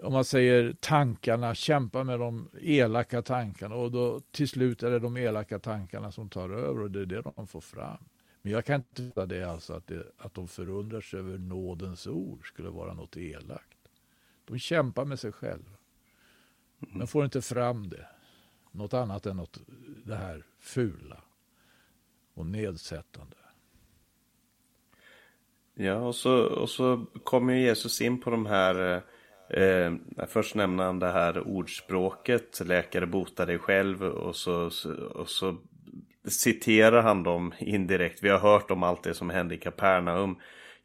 [0.01, 4.99] om man säger tankarna, kämpar med de elaka tankarna och då till slut är det
[4.99, 7.97] de elaka tankarna som tar över och det är det de får fram.
[8.45, 12.07] Men jag kan inte tycka det alltså att, det, att de förundrar sig över nådens
[12.07, 13.77] ord skulle vara något elakt.
[14.45, 15.71] De kämpar med sig själva.
[16.81, 16.97] Mm.
[16.97, 18.07] Men får inte fram det.
[18.71, 19.59] Något annat än något,
[20.05, 21.21] det här fula
[22.33, 23.37] och nedsättande.
[25.73, 29.03] Ja, och så, och så kommer Jesus in på de här
[29.49, 29.93] Eh,
[30.27, 34.71] först nämner han det här ordspråket, läkare bota dig själv och så,
[35.13, 35.57] och så
[36.27, 38.23] citerar han dem indirekt.
[38.23, 40.35] Vi har hört om allt det som hände i Kapernaum.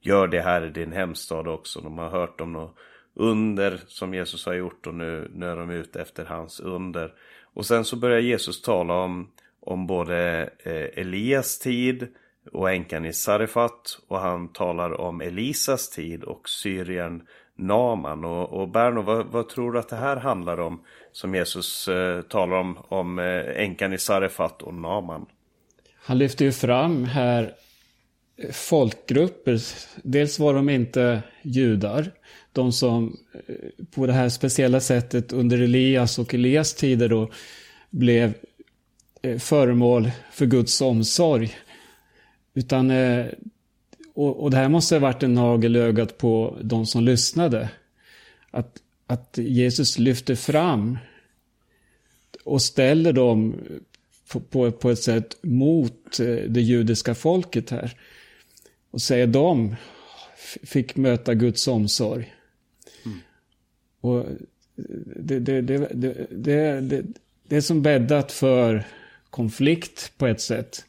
[0.00, 1.80] Gör det här i din hemstad också.
[1.80, 2.76] De har hört om något
[3.14, 7.12] under som Jesus har gjort och nu, nu är de ute efter hans under.
[7.54, 12.08] Och sen så börjar Jesus tala om, om både eh, Elias tid
[12.52, 14.00] och änkan i Sarifat.
[14.08, 17.22] och han talar om Elisas tid och Syrien
[17.60, 18.24] Naman.
[18.24, 20.80] Och, och Berno, vad, vad, tror du att det här handlar om?
[21.12, 25.26] Som Jesus eh, talar om, om eh, änkan i Sarefat och Naman.
[26.02, 27.54] Han lyfter ju fram här
[28.36, 29.60] eh, folkgrupper.
[30.02, 32.10] Dels var de inte judar.
[32.52, 33.54] De som eh,
[33.94, 37.30] på det här speciella sättet under Elias och Elias tider då
[37.90, 38.34] blev
[39.22, 41.56] eh, föremål för Guds omsorg.
[42.54, 42.90] Utan
[44.14, 47.70] och, och det här måste ha varit en nagel ögat på de som lyssnade.
[48.50, 50.98] Att, att Jesus lyfter fram
[52.44, 53.54] och ställer dem
[54.32, 57.96] på, på, på ett sätt mot eh, det judiska folket här.
[58.90, 59.76] Och säger de
[60.62, 62.34] fick möta Guds omsorg.
[63.04, 63.18] Mm.
[64.00, 64.26] Och
[65.16, 67.04] det, det, det, det, det, det,
[67.48, 68.84] det är som bäddat för
[69.30, 70.84] konflikt på ett sätt.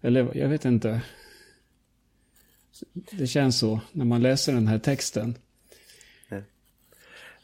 [0.00, 1.00] Eller jag vet inte.
[2.92, 5.34] Det känns så när man läser den här texten.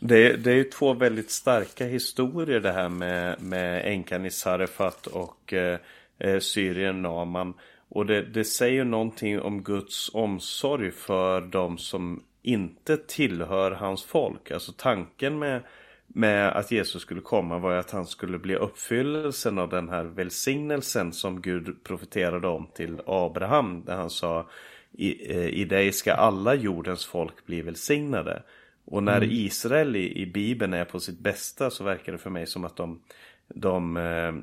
[0.01, 5.07] Det, det är ju två väldigt starka historier det här med, med änkan i Sarefat
[5.07, 5.79] och eh,
[6.19, 7.55] eh Syrien Naman.
[7.89, 14.51] Och det, det säger någonting om Guds omsorg för de som inte tillhör hans folk.
[14.51, 15.63] Alltså tanken med,
[16.07, 20.05] med att Jesus skulle komma var ju att han skulle bli uppfyllelsen av den här
[20.05, 23.85] välsignelsen som Gud profeterade om till Abraham.
[23.85, 24.49] Där han sa
[24.93, 28.43] i, eh, i dig ska alla jordens folk bli välsignade.
[28.85, 29.31] Och när mm.
[29.33, 32.77] Israel i, i Bibeln är på sitt bästa så verkar det för mig som att
[32.77, 33.03] de,
[33.49, 34.35] de eh,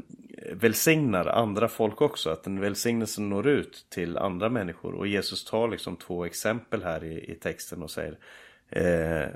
[0.54, 2.30] välsignar andra folk också.
[2.30, 4.94] Att den välsignelsen når ut till andra människor.
[4.94, 8.18] Och Jesus tar liksom två exempel här i, i texten och säger
[8.70, 9.28] eh,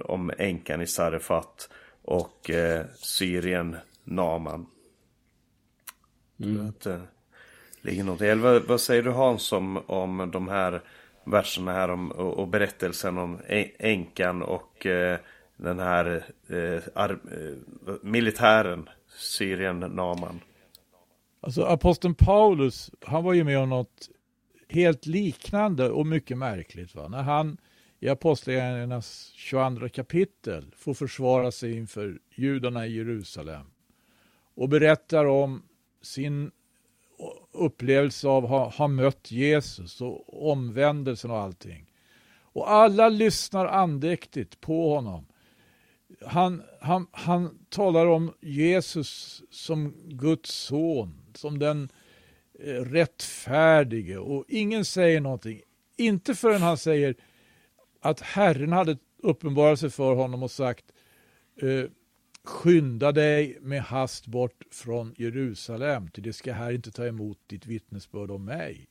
[0.00, 1.70] om änkan i Sarefat
[2.02, 4.66] och eh, Syrien Naman.
[6.40, 6.68] Mm.
[6.68, 7.00] Att, eh,
[7.82, 8.34] ligger.
[8.34, 10.82] Vad, vad säger du Hans om, om de här
[11.24, 13.38] verserna här om, och, och berättelsen om
[13.78, 15.18] änkan och eh,
[15.56, 20.40] den här eh, ar, eh, militären, Syrien, Naman.
[21.40, 24.10] Alltså aposteln Paulus, han var ju med om något
[24.68, 26.94] helt liknande och mycket märkligt.
[26.94, 27.08] Va?
[27.08, 27.56] När han
[28.00, 33.66] i Apostlagärningarnas 22 kapitel får försvara sig inför judarna i Jerusalem
[34.54, 35.62] och berättar om
[36.02, 36.50] sin
[37.52, 41.92] upplevelse av att ha, ha mött Jesus och omvändelsen och allting.
[42.52, 45.26] Och alla lyssnar andäktigt på honom.
[46.26, 51.88] Han, han, han talar om Jesus som Guds son, som den
[52.58, 55.60] eh, rättfärdige och ingen säger någonting.
[55.96, 57.14] Inte förrän han säger
[58.00, 60.84] att Herren hade uppenbarat sig för honom och sagt
[61.56, 61.90] eh,
[62.44, 67.66] skynda dig med hast bort från Jerusalem, till det ska här inte ta emot ditt
[67.66, 68.88] vittnesbörd om mig.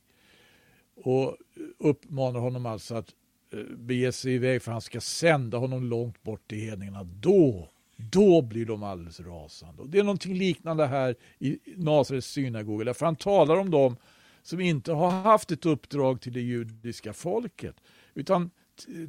[0.94, 1.36] Och
[1.78, 3.14] uppmanar honom alltså att
[3.52, 7.04] eh, bege sig iväg för han ska sända honom långt bort till hedningarna.
[7.04, 9.82] Då, då blir de alldeles rasande.
[9.82, 13.96] Och det är någonting liknande här i Nasarets synagoga, därför han talar om dem
[14.42, 17.76] som inte har haft ett uppdrag till det judiska folket,
[18.14, 18.50] utan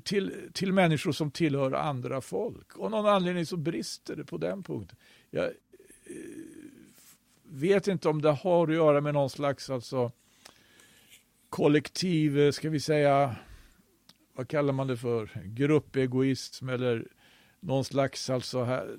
[0.04, 2.78] till, till människor som tillhör andra folk.
[2.78, 4.98] Och någon anledning så brister det på den punkten.
[5.30, 5.52] Jag eh,
[7.44, 10.12] vet inte om det har att göra med någon slags alltså,
[11.50, 13.36] kollektiv, eh, ska vi säga,
[14.34, 17.08] vad kallar man det för, gruppegoism eller
[17.60, 18.98] någon slags, alltså, här,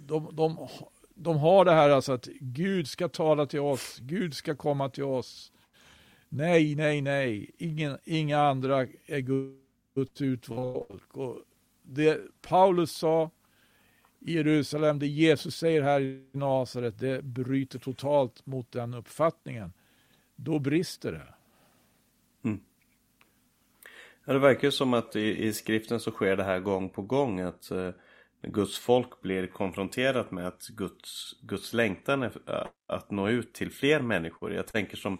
[0.00, 0.68] de, de,
[1.14, 5.04] de har det här alltså att Gud ska tala till oss, Gud ska komma till
[5.04, 5.52] oss.
[6.28, 9.20] Nej, nej, nej, Ingen, inga andra är
[9.94, 11.00] Guds utvalg.
[11.10, 11.38] Och
[11.82, 13.30] det Paulus sa
[14.20, 19.72] i Jerusalem, det Jesus säger här i Nasaret, det bryter totalt mot den uppfattningen.
[20.36, 21.34] Då brister det.
[22.48, 22.60] Mm.
[24.24, 27.40] Ja, det verkar som att i, i, skriften så sker det här gång på gång
[27.40, 27.90] att eh,
[28.42, 32.32] Guds folk blir konfronterat med att Guds, Guds längtan är
[32.86, 34.52] att nå ut till fler människor.
[34.52, 35.18] Jag tänker som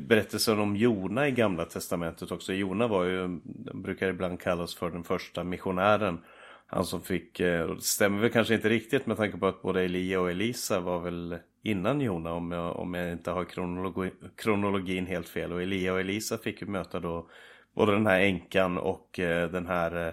[0.00, 2.52] berättelsen om Jona i gamla testamentet också.
[2.52, 6.20] Jona var ju, den brukar ibland kallas för den första missionären.
[6.66, 9.62] Han som fick, eh, och det stämmer väl kanske inte riktigt med tanke på att
[9.62, 14.10] både Elia och Elisa var väl innan Jona om jag, om jag inte har kronologi,
[14.36, 15.52] kronologin helt fel.
[15.52, 17.28] Och Elia och Elisa fick ju möta då
[17.74, 20.12] både den här änkan och eh, den här, eh,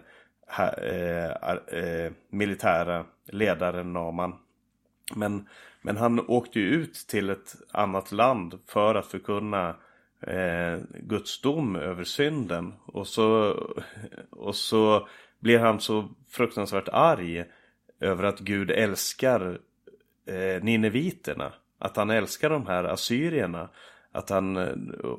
[0.53, 4.35] här eh, eh, militära ledaren Naman.
[5.15, 5.47] Men
[5.85, 9.75] men han åkte ju ut till ett annat land för att förkunna
[10.21, 12.73] eh, Guds dom över synden.
[12.85, 13.55] Och så,
[14.29, 15.07] och så
[15.39, 17.45] blir han så fruktansvärt arg
[17.99, 19.59] över att Gud älskar
[20.25, 21.53] eh, nineviterna.
[21.79, 23.69] Att han älskar de här assyrierna.
[24.15, 24.57] Att han,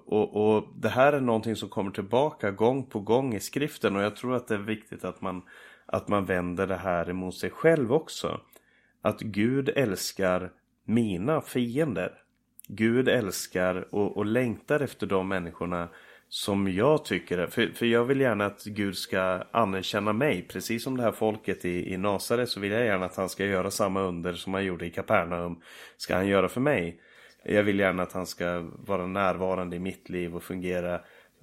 [0.06, 4.02] och, och det här är någonting som kommer tillbaka gång på gång i skriften och
[4.02, 5.42] jag tror att det är viktigt att man,
[5.86, 8.40] att man vänder det här emot sig själv också
[9.02, 10.52] att Gud älskar
[10.84, 12.12] mina fiender.
[12.68, 15.88] Gud älskar och, och längtar efter de människorna
[16.28, 20.48] som jag tycker, för, för jag vill gärna att Gud ska anerkänna mig.
[20.48, 23.46] Precis som det här folket i, i Nasaret så vill jag gärna att han ska
[23.46, 25.60] göra samma under som han gjorde i Kapernaum.
[25.96, 27.00] Ska han göra för mig.
[27.44, 30.94] Jag vill gärna att han ska vara närvarande i mitt liv och fungera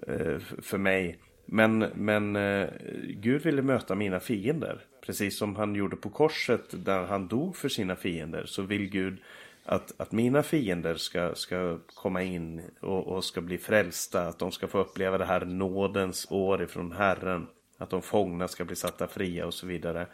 [0.08, 1.20] eh, för mig.
[1.46, 2.70] Men, men eh,
[3.08, 4.86] Gud ville möta mina fiender.
[5.06, 8.46] Precis som han gjorde på korset där han dog för sina fiender.
[8.46, 9.18] Så vill Gud
[9.66, 14.28] att, att mina fiender ska, ska komma in och, och ska bli frälsta.
[14.28, 17.48] Att de ska få uppleva det här nådens år ifrån Herren.
[17.78, 20.08] Att de fångna ska bli satta fria och så vidare.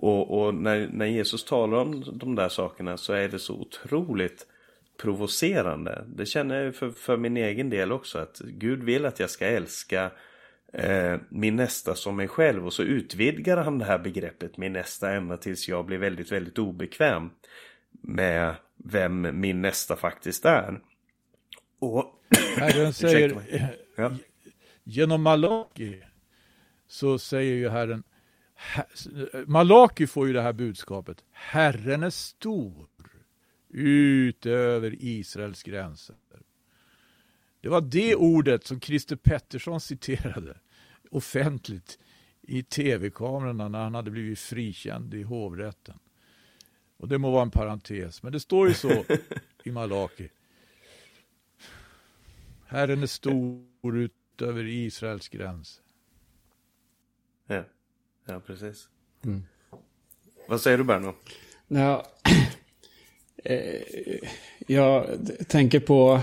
[0.00, 4.46] Och, och när, när Jesus talar om de där sakerna så är det så otroligt
[5.02, 6.04] provocerande.
[6.06, 8.18] Det känner jag för, för min egen del också.
[8.18, 10.10] Att Gud vill att jag ska älska
[10.72, 15.12] eh, min nästa som mig själv och så utvidgar han det här begreppet min nästa
[15.12, 17.30] ända tills jag blir väldigt, väldigt obekväm
[18.02, 20.80] med vem min nästa faktiskt är.
[21.78, 22.18] Och...
[22.56, 23.36] Herren säger,
[23.96, 24.12] ja.
[24.84, 26.02] genom Malaki
[26.86, 28.02] så säger ju Herren,
[29.46, 32.86] Malaki får ju det här budskapet, Herren är stor
[33.72, 36.16] utöver Israels gränser.
[37.60, 40.58] Det var det ordet som Christer Pettersson citerade
[41.10, 41.98] offentligt
[42.42, 45.98] i tv-kamerorna när han hade blivit frikänd i hovrätten.
[46.96, 49.04] Och det må vara en parentes, men det står ju så
[49.64, 50.28] i Malaki.
[52.66, 55.82] Herren är stor ut över Israels gräns.
[57.46, 57.64] Ja,
[58.24, 58.88] ja precis.
[59.24, 59.42] Mm.
[60.48, 61.14] Vad säger du Berno?
[61.68, 62.06] Ja,
[63.44, 63.80] Eh,
[64.66, 65.06] jag
[65.48, 66.20] tänker på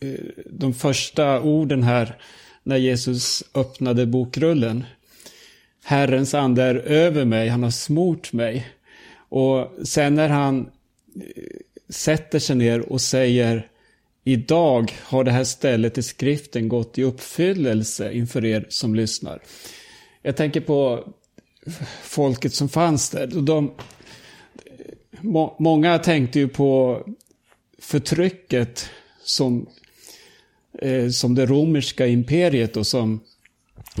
[0.00, 0.14] eh,
[0.46, 2.16] de första orden här
[2.62, 4.84] när Jesus öppnade bokrullen.
[5.84, 8.68] Herrens ande är över mig, han har smort mig.
[9.28, 11.42] Och sen när han eh,
[11.88, 13.68] sätter sig ner och säger
[14.26, 19.42] Idag har det här stället i skriften gått i uppfyllelse inför er som lyssnar.
[20.22, 21.08] Jag tänker på
[22.02, 23.26] folket som fanns där.
[23.26, 23.74] De,
[25.24, 27.00] må, många tänkte ju på
[27.78, 28.90] förtrycket
[29.24, 29.66] som,
[30.78, 33.20] eh, som det romerska imperiet och som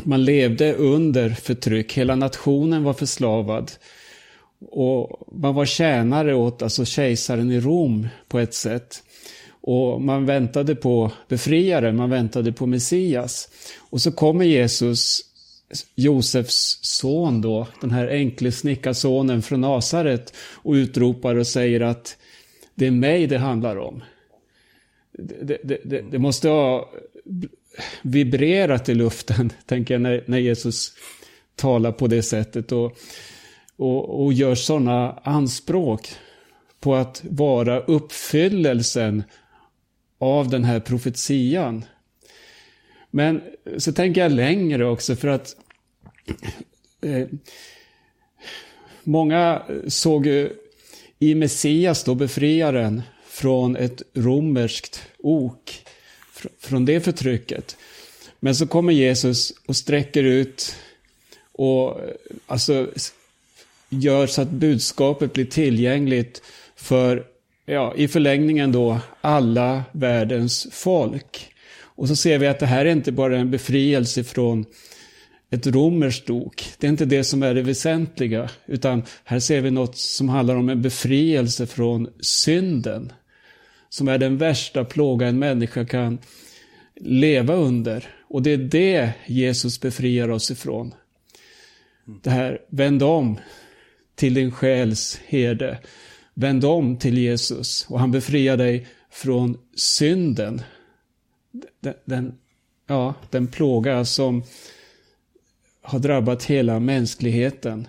[0.02, 1.92] man levde under förtryck.
[1.92, 3.72] Hela nationen var förslavad.
[4.70, 9.02] Och man var tjänare åt alltså kejsaren i Rom på ett sätt.
[9.60, 13.48] Och man väntade på befriare, man väntade på Messias.
[13.90, 15.20] Och så kommer Jesus,
[15.94, 22.16] Josefs son då, den här enkle snickarsonen från Nasaret och utropar och säger att
[22.74, 24.02] det är mig det handlar om.
[25.18, 26.90] Det, det, det, det måste ha
[28.02, 30.92] vibrerat i luften, tänker jag, när, när Jesus
[31.56, 32.98] talar på det sättet och,
[33.76, 36.08] och, och gör sådana anspråk
[36.80, 39.22] på att vara uppfyllelsen
[40.18, 41.84] av den här profetian.
[43.10, 43.42] Men
[43.78, 45.56] så tänker jag längre också för att
[47.00, 47.26] eh,
[49.04, 50.26] många såg
[51.18, 55.86] i Messias då befriaren från ett romerskt ok,
[56.60, 57.76] från det förtrycket.
[58.40, 60.76] Men så kommer Jesus och sträcker ut
[61.52, 62.10] och eh,
[62.46, 62.88] alltså
[63.88, 66.42] gör så att budskapet blir tillgängligt
[66.76, 67.26] för,
[67.66, 71.54] ja, i förlängningen då, alla världens folk.
[71.80, 74.64] Och så ser vi att det här är inte bara en befrielse från
[75.54, 76.64] ett romerskt ok.
[76.78, 80.56] Det är inte det som är det väsentliga, utan här ser vi något som handlar
[80.56, 83.12] om en befrielse från synden.
[83.88, 86.18] Som är den värsta plåga en människa kan
[86.96, 88.08] leva under.
[88.28, 90.94] Och det är det Jesus befriar oss ifrån.
[92.22, 93.38] Det här, vänd om
[94.14, 95.78] till din själs herde.
[96.34, 100.62] Vänd om till Jesus och han befriar dig från synden.
[101.80, 102.34] Den, den,
[102.86, 104.42] ja, den plåga som
[105.84, 107.88] har drabbat hela mänskligheten.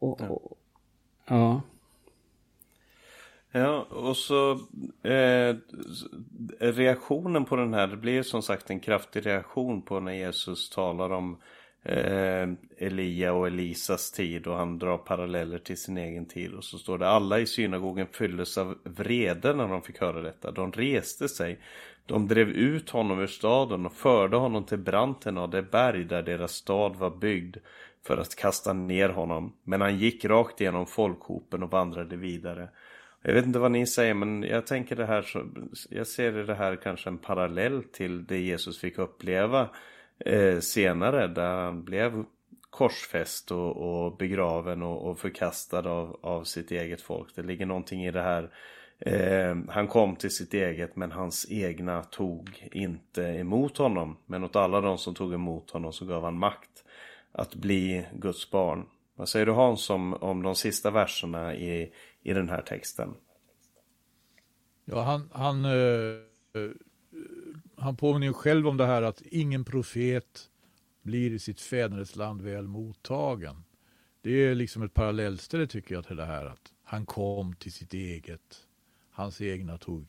[0.00, 0.58] Och, och,
[1.26, 1.62] ja.
[3.52, 4.52] Ja, och så
[5.02, 5.56] eh,
[6.60, 11.10] reaktionen på den här, det blir som sagt en kraftig reaktion på när Jesus talar
[11.10, 11.38] om
[11.82, 12.48] eh,
[12.78, 16.54] Elia och Elisas tid och han drar paralleller till sin egen tid.
[16.54, 20.50] Och så står det alla i synagogen fylldes av vrede när de fick höra detta.
[20.50, 21.58] De reste sig.
[22.06, 26.22] De drev ut honom ur staden och förde honom till branten av det berg där
[26.22, 27.56] deras stad var byggd
[28.06, 29.56] för att kasta ner honom.
[29.64, 32.68] Men han gick rakt igenom folkhopen och vandrade vidare.
[33.22, 35.46] Jag vet inte vad ni säger men jag tänker det här så,
[35.90, 39.68] jag ser det här kanske en parallell till det Jesus fick uppleva
[40.18, 42.24] eh, senare där han blev
[42.70, 47.36] korsfäst och, och begraven och, och, förkastad av, av sitt eget folk.
[47.36, 48.50] Det ligger någonting i det här.
[48.98, 54.16] Eh, han kom till sitt eget men hans egna tog inte emot honom.
[54.26, 56.84] Men åt alla de som tog emot honom så gav han makt
[57.32, 58.86] att bli Guds barn.
[59.14, 61.92] Vad säger du Hans om, om de sista verserna i,
[62.22, 63.14] i den här texten?
[64.84, 66.70] Ja, han, han, eh, eh
[67.76, 70.50] han påminner ju själv om det här att ingen profet
[71.02, 73.64] blir i sitt fädernesland väl mottagen.
[74.20, 77.94] Det är liksom ett parallellställe tycker jag till det här att han kom till sitt
[77.94, 78.65] eget.
[79.16, 80.06] Hans egna tog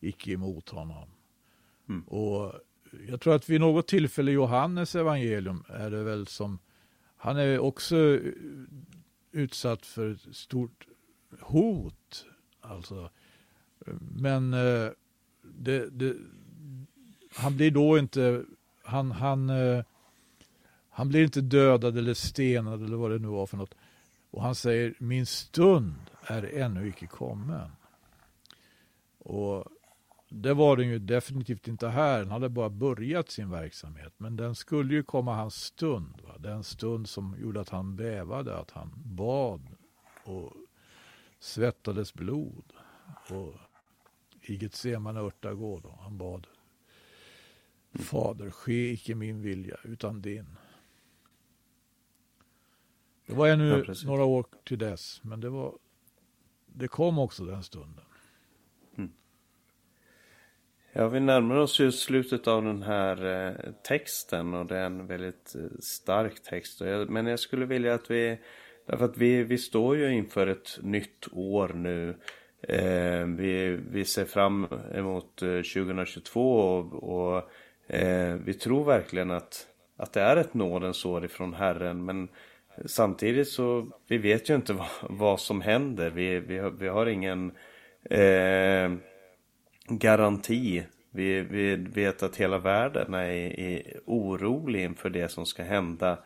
[0.00, 1.08] icke emot honom.
[1.88, 2.02] Mm.
[2.02, 2.52] Och
[3.08, 6.58] jag tror att vid något tillfälle i Johannes evangelium är det väl som
[7.16, 8.18] han är också
[9.32, 10.86] utsatt för ett stort
[11.40, 12.26] hot.
[12.60, 13.10] Alltså,
[14.16, 14.90] men eh,
[15.42, 16.16] det, det,
[17.34, 18.44] han blir då inte,
[18.84, 19.84] han, han, eh,
[20.90, 23.74] han blir inte dödad eller stenad eller vad det nu var för något.
[24.30, 27.70] Och han säger, min stund är ännu icke kommen.
[29.24, 29.64] Och
[30.28, 32.18] det var den ju definitivt inte här.
[32.18, 34.12] Han hade bara börjat sin verksamhet.
[34.16, 36.20] Men den skulle ju komma hans stund.
[36.22, 36.38] Va?
[36.38, 39.60] Den stund som gjorde att han bävade, att han bad
[40.24, 40.52] och
[41.40, 42.72] svettades blod.
[43.30, 43.54] Och
[44.42, 45.86] i Getsemane örtagård.
[46.00, 46.46] Han bad
[47.94, 50.56] Fader, ske icke min vilja utan din.
[53.26, 55.78] Det var ännu ja, några år till dess, men det, var,
[56.66, 58.04] det kom också den stunden.
[60.94, 65.06] Ja, vi närmar oss ju slutet av den här eh, texten och det är en
[65.06, 66.82] väldigt eh, stark text.
[67.08, 68.38] Men jag skulle vilja att vi,
[68.86, 72.16] därför att vi, vi står ju inför ett nytt år nu.
[72.62, 77.50] Eh, vi, vi ser fram emot eh, 2022 och, och
[77.94, 79.66] eh, vi tror verkligen att,
[79.96, 82.04] att det är ett nådens år ifrån Herren.
[82.04, 82.28] Men
[82.86, 86.10] samtidigt så vi vet ju inte vad, vad som händer.
[86.10, 87.52] Vi, vi, har, vi har ingen
[88.10, 88.90] eh,
[89.88, 90.84] garanti.
[91.10, 96.18] Vi, vi vet att hela världen är, är orolig inför det som ska hända.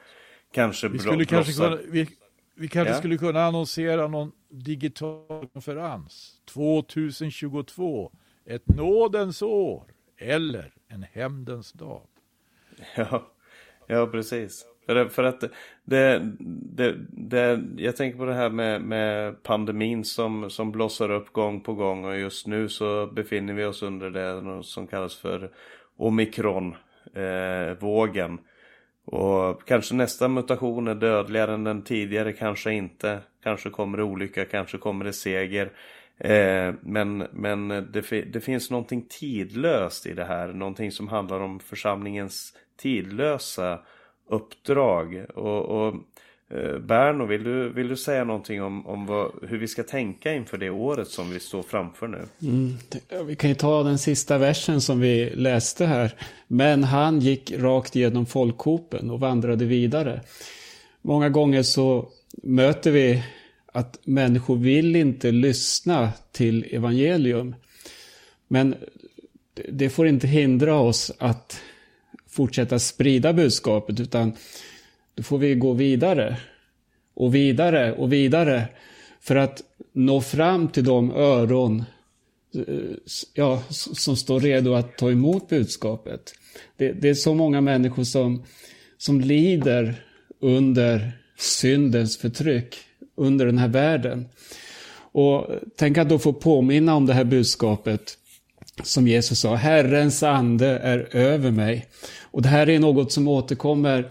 [0.52, 2.08] Kanske vi skulle kanske kunna, vi,
[2.54, 2.98] vi kanske ja.
[2.98, 8.12] skulle kunna annonsera någon digital konferens 2022.
[8.44, 9.84] Ett nådens år
[10.18, 12.02] eller en hämndens dag.
[12.96, 13.32] Ja,
[13.86, 14.66] ja precis.
[14.86, 15.44] För, att
[15.84, 16.32] det,
[16.74, 21.60] det, det, jag tänker på det här med, med pandemin som, som blossar upp gång
[21.60, 25.50] på gång och just nu så befinner vi oss under det som kallas för
[25.96, 28.32] Omikronvågen.
[28.32, 28.38] Eh,
[29.06, 33.20] och kanske nästa mutation är dödligare än den tidigare, kanske inte.
[33.42, 35.72] Kanske kommer det olycka, kanske kommer det seger.
[36.18, 40.52] Eh, men men det, det finns någonting tidlöst i det här.
[40.52, 43.78] Någonting som handlar om församlingens tidlösa
[44.28, 45.24] uppdrag.
[45.34, 45.94] Och, och
[46.50, 50.34] eh, Berno, vill du, vill du säga någonting om, om vad, hur vi ska tänka
[50.34, 52.22] inför det året som vi står framför nu?
[52.42, 52.76] Mm,
[53.26, 56.14] vi kan ju ta den sista versen som vi läste här.
[56.46, 60.20] Men han gick rakt genom folkhopen och vandrade vidare.
[61.02, 62.08] Många gånger så
[62.42, 63.22] möter vi
[63.72, 67.54] att människor vill inte lyssna till evangelium.
[68.48, 68.74] Men
[69.68, 71.60] det får inte hindra oss att
[72.36, 74.32] fortsätta sprida budskapet utan
[75.14, 76.36] då får vi gå vidare
[77.14, 78.68] och vidare och vidare
[79.20, 79.62] för att
[79.92, 81.84] nå fram till de öron
[82.54, 82.96] eh,
[83.34, 86.34] ja, som står redo att ta emot budskapet.
[86.76, 88.42] Det, det, är så många människor som,
[88.98, 89.94] som lider
[90.40, 92.76] under syndens förtryck,
[93.14, 94.26] under den här världen.
[95.12, 98.18] Och tänk att då få påminna om det här budskapet
[98.82, 101.86] som Jesus sa, Herrens ande är över mig.
[102.20, 104.08] Och det här är något som återkommer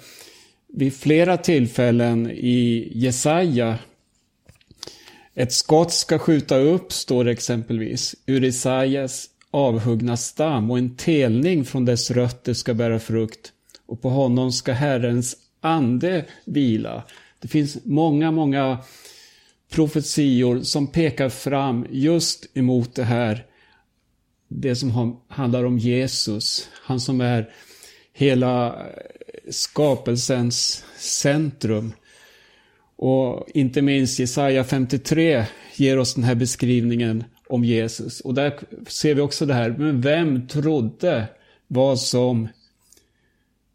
[0.68, 3.78] vid flera tillfällen i Jesaja.
[5.34, 11.66] Ett skott ska skjuta upp, står det exempelvis, ur Jesajas avhuggna stam och en telning
[11.66, 13.52] från dess rötter ska bära frukt
[13.86, 17.04] och på honom ska Herrens ande vila.
[17.40, 18.78] Det finns många, många
[19.70, 23.46] profetior som pekar fram just emot det här
[24.58, 26.70] det som handlar om Jesus.
[26.74, 27.50] Han som är
[28.14, 28.86] hela
[29.50, 31.94] skapelsens centrum.
[32.96, 35.46] Och inte minst Jesaja 53
[35.76, 38.22] ger oss den här beskrivningen om Jesus.
[38.22, 41.28] Och där ser vi också det här, men vem trodde
[41.68, 42.48] vad som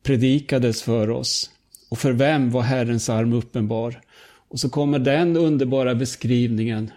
[0.02, 1.50] predikades för oss?
[1.88, 4.00] Och för vem var Herrens arm uppenbar?
[4.48, 6.90] Och så kommer den underbara beskrivningen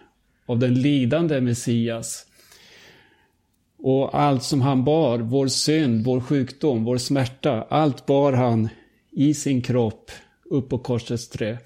[0.45, 2.25] av den lidande Messias
[3.84, 8.69] och allt som han bar, vår synd, vår sjukdom, vår smärta, allt bar han
[9.11, 10.11] i sin kropp
[10.45, 11.57] upp på korsets trä.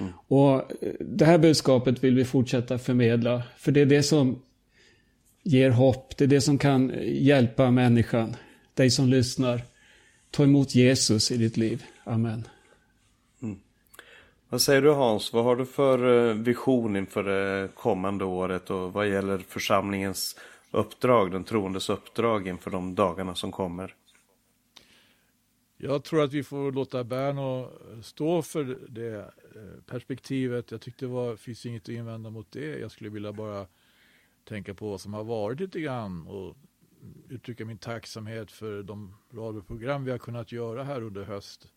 [0.00, 0.12] Mm.
[0.28, 4.42] Och eh, det här budskapet vill vi fortsätta förmedla, för det är det som
[5.42, 8.36] ger hopp, det är det som kan hjälpa människan,
[8.74, 9.62] dig som lyssnar.
[10.30, 11.84] Ta emot Jesus i ditt liv.
[12.04, 12.48] Amen.
[13.42, 13.58] Mm.
[14.48, 18.92] Vad säger du Hans, vad har du för eh, vision inför det kommande året och
[18.92, 20.36] vad gäller församlingens
[20.70, 23.94] uppdrag, den troendes uppdrag inför de dagarna som kommer?
[25.78, 27.70] Jag tror att vi får låta Berno
[28.02, 30.70] stå för det eh, perspektivet.
[30.70, 32.78] Jag tyckte det var, finns inget att invända mot det.
[32.78, 33.66] Jag skulle vilja bara
[34.44, 36.56] tänka på vad som har varit lite grann och
[37.28, 41.72] uttrycka min tacksamhet för de radioprogram vi har kunnat göra här under höst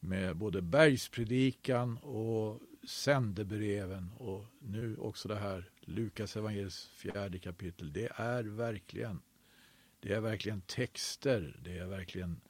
[0.00, 7.92] med både bergspredikan och sändebreven och nu också det här Lukas evangeliets fjärde kapitel.
[7.92, 9.20] Det är verkligen
[10.00, 12.40] det är verkligen texter, det är verkligen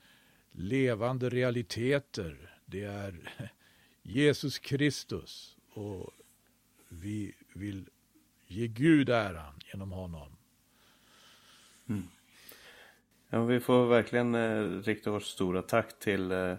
[0.53, 2.57] levande realiteter.
[2.67, 3.15] Det är
[4.03, 6.11] Jesus Kristus och
[6.89, 7.89] vi vill
[8.47, 10.37] ge Gud äran genom honom.
[11.89, 12.09] Mm.
[13.29, 16.55] Ja, vi får verkligen eh, rikta vårt stora tack till eh,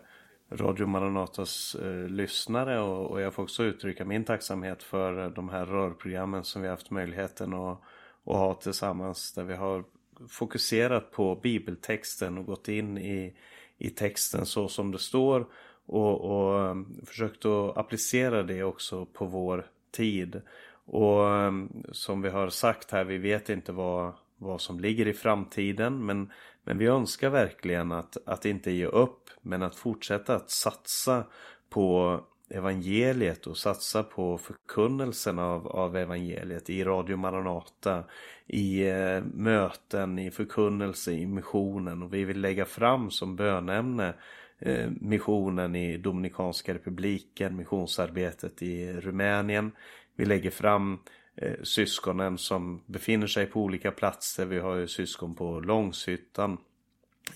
[0.54, 5.50] Radio Maranatas eh, lyssnare och, och, jag får också uttrycka min tacksamhet för eh, de
[5.50, 7.82] här rörprogrammen som vi haft möjligheten att,
[8.26, 9.84] att ha tillsammans där vi har
[10.30, 13.34] fokuserat på bibeltexten och gått in i,
[13.78, 15.48] i texten så som det står
[15.86, 16.76] och, och eh,
[17.06, 20.42] försökt att applicera det också på vår tid.
[20.86, 21.52] Och eh,
[21.92, 26.32] som vi har sagt här, vi vet inte vad, vad som ligger i framtiden men,
[26.64, 31.24] men vi önskar verkligen att, att inte ge upp men att fortsätta att satsa
[31.70, 38.04] på evangeliet och satsa på förkunnelsen av, av evangeliet i Radio Maranata,
[38.48, 44.14] i eh, möten, i förkunnelse, i missionen och vi vill lägga fram som bönämne
[44.60, 49.72] eh, missionen i Dominikanska republiken, missionsarbetet i Rumänien.
[50.16, 51.00] Vi lägger fram
[51.36, 54.46] eh, syskonen som befinner sig på olika platser.
[54.46, 56.58] Vi har ju syskon på Långshyttan,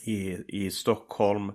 [0.04, 1.52] i, i Stockholm,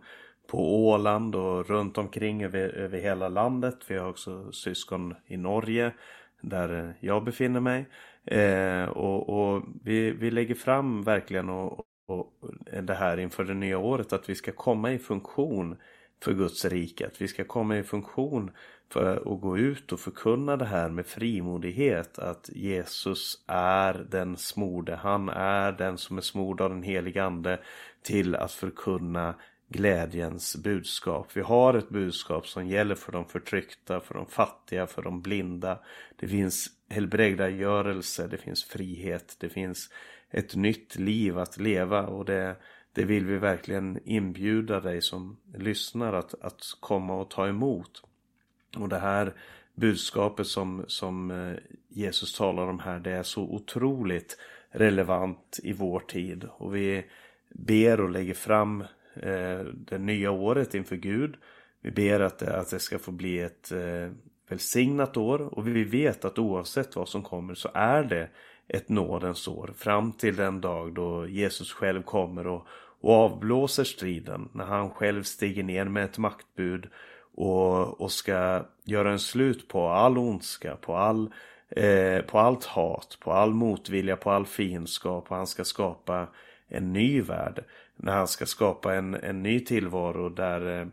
[0.46, 3.78] på Åland och runt omkring över, över hela landet.
[3.88, 5.92] Vi har också syskon i Norge
[6.40, 7.88] där eh, jag befinner mig.
[8.24, 12.32] Eh, och, och vi, vi lägger fram verkligen och, och
[12.82, 15.76] det här inför det nya året att vi ska komma i funktion
[16.22, 17.06] för Guds rike.
[17.06, 18.50] Att vi ska komma i funktion
[18.92, 22.18] för att gå ut och förkunna det här med frimodighet.
[22.18, 24.96] Att Jesus är den smorde.
[24.96, 27.60] Han är den som är smord av den helige ande
[28.02, 29.34] till att förkunna
[29.68, 31.28] glädjens budskap.
[31.34, 35.78] Vi har ett budskap som gäller för de förtryckta, för de fattiga, för de blinda.
[36.16, 39.90] Det finns helbrägdagörelse, det finns frihet, det finns
[40.30, 42.56] ett nytt liv att leva och det,
[42.92, 48.02] det vill vi verkligen inbjuda dig som lyssnar att, att komma och ta emot.
[48.76, 49.32] Och det här
[49.74, 51.56] budskapet som, som eh,
[51.88, 54.36] Jesus talar om här det är så otroligt
[54.70, 56.48] relevant i vår tid.
[56.58, 57.04] Och vi
[57.54, 58.80] ber och lägger fram
[59.14, 61.36] eh, det nya året inför Gud.
[61.80, 64.10] Vi ber att det, att det ska få bli ett eh,
[64.48, 68.28] välsignat år och vi vet att oavsett vad som kommer så är det
[68.68, 72.66] ett nådens år fram till den dag då Jesus själv kommer och,
[73.00, 76.88] och avblåser striden när han själv stiger ner med ett maktbud
[77.34, 81.32] och, och ska göra en slut på all ondska, på, all,
[81.68, 86.28] eh, på allt hat, på all motvilja, på all fiendskap och han ska skapa
[86.68, 87.64] en ny värld.
[87.96, 90.86] När han ska skapa en, en ny tillvaro där, eh,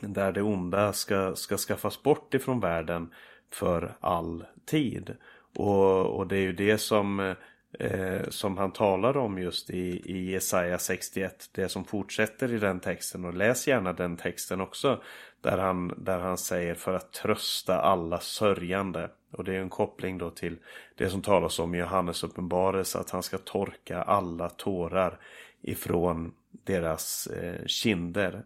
[0.00, 3.10] där det onda ska, ska skaffas bort ifrån världen
[3.50, 5.16] för all tid.
[5.56, 7.34] Och, och det är ju det som,
[7.78, 11.50] eh, som han talar om just i, i Jesaja 61.
[11.52, 15.02] Det som fortsätter i den texten och läs gärna den texten också.
[15.44, 19.10] Där han, där han säger för att trösta alla sörjande.
[19.30, 20.56] Och det är en koppling då till
[20.94, 22.98] det som talas om i Johannes uppenbarelse.
[22.98, 25.18] Att han ska torka alla tårar
[25.62, 28.44] ifrån deras eh, kinder.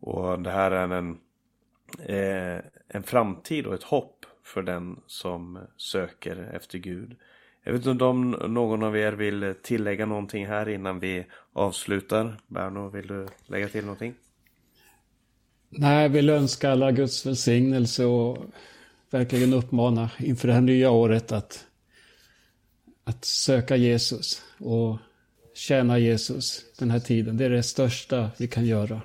[0.00, 1.18] Och det här är en,
[1.98, 7.16] eh, en framtid och ett hopp för den som söker efter Gud.
[7.62, 12.36] Jag vet inte om någon av er vill tillägga någonting här innan vi avslutar.
[12.46, 14.14] Berno, vill du lägga till någonting?
[15.68, 18.38] Nej, vill önska alla Guds välsignelse och
[19.10, 21.64] verkligen uppmana inför det här nya året att,
[23.04, 24.98] att söka Jesus och
[25.54, 27.36] tjäna Jesus den här tiden.
[27.36, 29.00] Det är det största vi kan göra.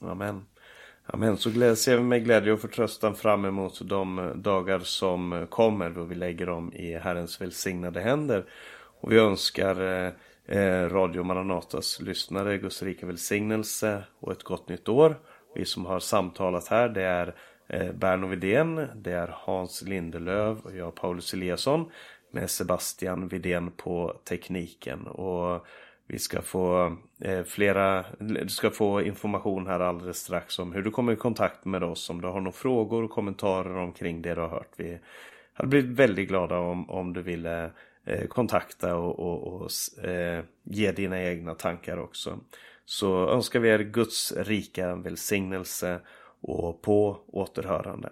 [0.00, 0.44] Amen.
[1.06, 1.36] Amen.
[1.36, 5.90] Så ser vi med glädje och förtröstan fram emot de eh, dagar som eh, kommer
[5.90, 8.44] då vi lägger dem i Herrens välsignade händer.
[9.00, 10.12] Och vi önskar eh
[10.52, 15.16] Eh, Radio Maranatas lyssnare Guds rika välsignelse och ett gott nytt år.
[15.54, 17.34] Vi som har samtalat här det är
[17.68, 21.90] eh, Berno Vidén, det är Hans Lindelöv och jag Paulus Eliasson
[22.30, 25.06] med Sebastian Vidén på tekniken.
[25.06, 25.66] Och
[26.06, 30.90] vi ska få eh, flera, du ska få information här alldeles strax om hur du
[30.90, 34.40] kommer i kontakt med oss om du har några frågor och kommentarer omkring det du
[34.40, 34.72] har hört.
[34.76, 34.98] Vi
[35.52, 37.70] hade blivit väldigt glada om, om du ville
[38.04, 42.38] Eh, kontakta och, och, och eh, ge dina egna tankar också.
[42.84, 46.00] Så önskar vi er Guds rika välsignelse
[46.40, 48.10] och på återhörande.